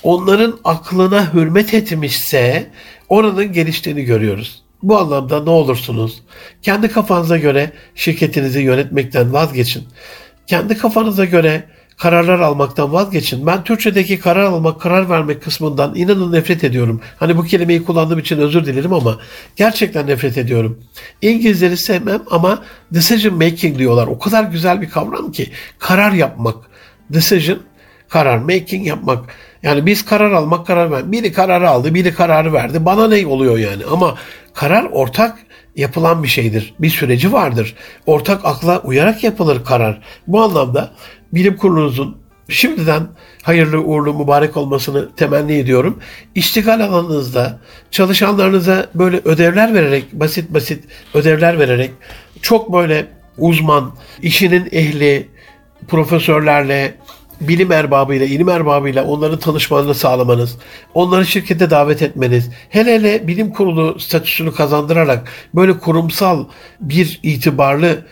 onların 0.02 0.58
aklına 0.64 1.34
hürmet 1.34 1.74
etmişse 1.74 2.66
oranın 3.08 3.52
geliştiğini 3.52 4.04
görüyoruz. 4.04 4.62
Bu 4.82 4.98
anlamda 4.98 5.42
ne 5.42 5.50
olursunuz 5.50 6.22
kendi 6.62 6.88
kafanıza 6.88 7.38
göre 7.38 7.72
şirketinizi 7.94 8.60
yönetmekten 8.60 9.32
vazgeçin. 9.32 9.84
Kendi 10.46 10.78
kafanıza 10.78 11.24
göre 11.24 11.64
kararlar 11.98 12.40
almaktan 12.40 12.92
vazgeçin. 12.92 13.46
Ben 13.46 13.64
Türkçedeki 13.64 14.20
karar 14.20 14.44
almak, 14.44 14.80
karar 14.80 15.10
vermek 15.10 15.42
kısmından 15.42 15.94
inanın 15.94 16.32
nefret 16.32 16.64
ediyorum. 16.64 17.00
Hani 17.16 17.36
bu 17.36 17.44
kelimeyi 17.44 17.84
kullandığım 17.84 18.18
için 18.18 18.38
özür 18.38 18.66
dilerim 18.66 18.92
ama 18.92 19.18
gerçekten 19.56 20.06
nefret 20.06 20.38
ediyorum. 20.38 20.80
İngilizleri 21.22 21.76
sevmem 21.76 22.22
ama 22.30 22.62
decision 22.94 23.34
making 23.34 23.78
diyorlar. 23.78 24.06
O 24.06 24.18
kadar 24.18 24.44
güzel 24.44 24.82
bir 24.82 24.90
kavram 24.90 25.32
ki 25.32 25.50
karar 25.78 26.12
yapmak. 26.12 26.56
Decision, 27.10 27.58
karar, 28.08 28.38
making 28.38 28.86
yapmak. 28.86 29.24
Yani 29.62 29.86
biz 29.86 30.04
karar 30.04 30.32
almak, 30.32 30.66
karar 30.66 30.90
ver. 30.90 31.12
Biri 31.12 31.32
kararı 31.32 31.68
aldı, 31.68 31.94
biri 31.94 32.14
kararı 32.14 32.52
verdi. 32.52 32.84
Bana 32.84 33.08
ne 33.08 33.26
oluyor 33.26 33.58
yani? 33.58 33.82
Ama 33.90 34.14
karar 34.54 34.84
ortak 34.84 35.38
yapılan 35.76 36.22
bir 36.22 36.28
şeydir. 36.28 36.74
Bir 36.78 36.90
süreci 36.90 37.32
vardır. 37.32 37.74
Ortak 38.06 38.44
akla 38.44 38.80
uyarak 38.80 39.24
yapılır 39.24 39.64
karar. 39.64 40.00
Bu 40.26 40.42
anlamda 40.42 40.90
bilim 41.34 41.56
kurulunuzun 41.56 42.24
Şimdiden 42.48 43.08
hayırlı 43.42 43.80
uğurlu 43.80 44.14
mübarek 44.14 44.56
olmasını 44.56 45.14
temenni 45.14 45.52
ediyorum. 45.52 45.98
İştigal 46.34 46.80
alanınızda 46.80 47.58
çalışanlarınıza 47.90 48.86
böyle 48.94 49.20
ödevler 49.24 49.74
vererek, 49.74 50.12
basit 50.12 50.54
basit 50.54 50.84
ödevler 51.14 51.58
vererek 51.58 51.90
çok 52.42 52.72
böyle 52.72 53.06
uzman, 53.38 53.94
işinin 54.22 54.68
ehli 54.72 55.28
profesörlerle, 55.88 56.94
bilim 57.40 57.72
erbabıyla, 57.72 58.26
ilim 58.26 58.48
erbabıyla 58.48 59.04
onların 59.04 59.38
tanışmalarını 59.38 59.94
sağlamanız, 59.94 60.58
onları 60.94 61.26
şirkete 61.26 61.70
davet 61.70 62.02
etmeniz, 62.02 62.50
hele 62.68 62.94
hele 62.94 63.28
bilim 63.28 63.50
kurulu 63.50 64.00
statüsünü 64.00 64.52
kazandırarak 64.52 65.28
böyle 65.54 65.78
kurumsal 65.78 66.44
bir 66.80 67.20
itibarlı 67.22 68.06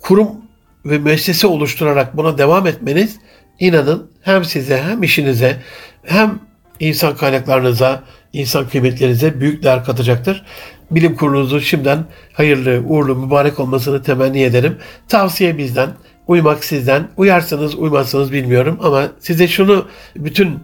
kurum 0.00 0.43
ve 0.84 0.98
müessese 0.98 1.46
oluşturarak 1.46 2.16
buna 2.16 2.38
devam 2.38 2.66
etmeniz 2.66 3.16
inanın 3.60 4.10
hem 4.22 4.44
size 4.44 4.82
hem 4.82 5.02
işinize 5.02 5.56
hem 6.02 6.40
insan 6.80 7.16
kaynaklarınıza, 7.16 8.02
insan 8.32 8.68
kıymetlerinize 8.68 9.40
büyük 9.40 9.62
değer 9.62 9.84
katacaktır. 9.84 10.44
Bilim 10.90 11.16
kurulunuzu 11.16 11.60
şimdiden 11.60 12.04
hayırlı, 12.32 12.82
uğurlu, 12.86 13.14
mübarek 13.16 13.60
olmasını 13.60 14.02
temenni 14.02 14.42
ederim. 14.42 14.78
Tavsiye 15.08 15.58
bizden. 15.58 15.90
Uymak 16.26 16.64
sizden. 16.64 17.08
Uyarsanız 17.16 17.74
uymazsanız 17.74 18.32
bilmiyorum 18.32 18.78
ama 18.82 19.08
size 19.20 19.48
şunu 19.48 19.86
bütün 20.16 20.58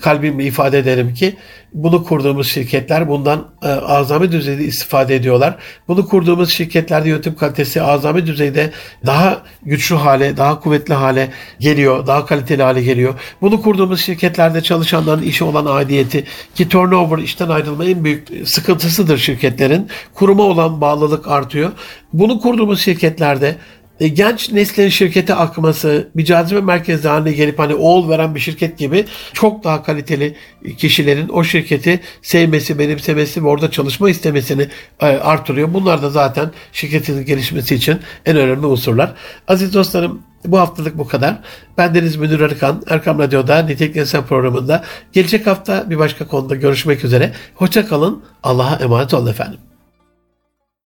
kalbimle 0.00 0.44
ifade 0.44 0.78
ederim 0.78 1.14
ki 1.14 1.36
bunu 1.74 2.04
kurduğumuz 2.04 2.48
şirketler 2.48 3.08
bundan 3.08 3.48
e, 3.62 3.68
azami 3.68 4.32
düzeyde 4.32 4.64
istifade 4.64 5.14
ediyorlar. 5.14 5.56
Bunu 5.88 6.06
kurduğumuz 6.06 6.50
şirketlerde 6.50 7.08
yönetim 7.08 7.34
kalitesi 7.34 7.82
azami 7.82 8.26
düzeyde 8.26 8.70
daha 9.06 9.42
güçlü 9.62 9.96
hale, 9.96 10.36
daha 10.36 10.60
kuvvetli 10.60 10.94
hale 10.94 11.30
geliyor, 11.60 12.06
daha 12.06 12.26
kaliteli 12.26 12.62
hale 12.62 12.82
geliyor. 12.82 13.14
Bunu 13.40 13.62
kurduğumuz 13.62 14.00
şirketlerde 14.00 14.60
çalışanların 14.60 15.22
işe 15.22 15.44
olan 15.44 15.66
aidiyeti 15.66 16.24
ki 16.54 16.68
turnover 16.68 17.18
işten 17.18 17.48
ayrılma 17.48 17.84
en 17.84 18.04
büyük 18.04 18.28
sıkıntısıdır 18.44 19.18
şirketlerin. 19.18 19.88
Kuruma 20.14 20.42
olan 20.42 20.80
bağlılık 20.80 21.28
artıyor. 21.28 21.70
Bunu 22.12 22.40
kurduğumuz 22.40 22.80
şirketlerde 22.80 23.56
e, 24.00 24.08
genç 24.08 24.52
neslin 24.52 24.88
şirkete 24.88 25.34
akması, 25.34 26.08
bir 26.16 26.24
cazibe 26.24 26.60
merkezi 26.60 27.08
haline 27.08 27.32
gelip 27.32 27.58
hani 27.58 27.74
oğul 27.74 28.08
veren 28.08 28.34
bir 28.34 28.40
şirket 28.40 28.78
gibi 28.78 29.04
çok 29.32 29.64
daha 29.64 29.82
kaliteli 29.82 30.36
kişilerin 30.76 31.28
o 31.28 31.44
şirketi 31.44 32.00
sevmesi, 32.22 32.78
benimsemesi 32.78 33.44
ve 33.44 33.48
orada 33.48 33.70
çalışma 33.70 34.10
istemesini 34.10 34.66
e, 35.00 35.06
artırıyor. 35.06 35.74
Bunlar 35.74 36.02
da 36.02 36.10
zaten 36.10 36.50
şirketin 36.72 37.24
gelişmesi 37.24 37.74
için 37.74 37.98
en 38.26 38.36
önemli 38.36 38.66
unsurlar. 38.66 39.14
Aziz 39.48 39.74
dostlarım 39.74 40.22
bu 40.44 40.58
haftalık 40.58 40.98
bu 40.98 41.08
kadar. 41.08 41.38
Ben 41.78 41.94
Deniz 41.94 42.16
Münir 42.16 42.40
Arıkan, 42.40 42.82
Erkam 42.88 43.18
Radyo'da 43.18 43.58
Nitelikli 43.58 44.00
İnsan 44.00 44.26
programında. 44.26 44.84
Gelecek 45.12 45.46
hafta 45.46 45.90
bir 45.90 45.98
başka 45.98 46.26
konuda 46.26 46.54
görüşmek 46.54 47.04
üzere. 47.04 47.32
Hoşça 47.54 47.88
kalın. 47.88 48.22
Allah'a 48.42 48.76
emanet 48.76 49.14
olun 49.14 49.30
efendim. 49.30 49.67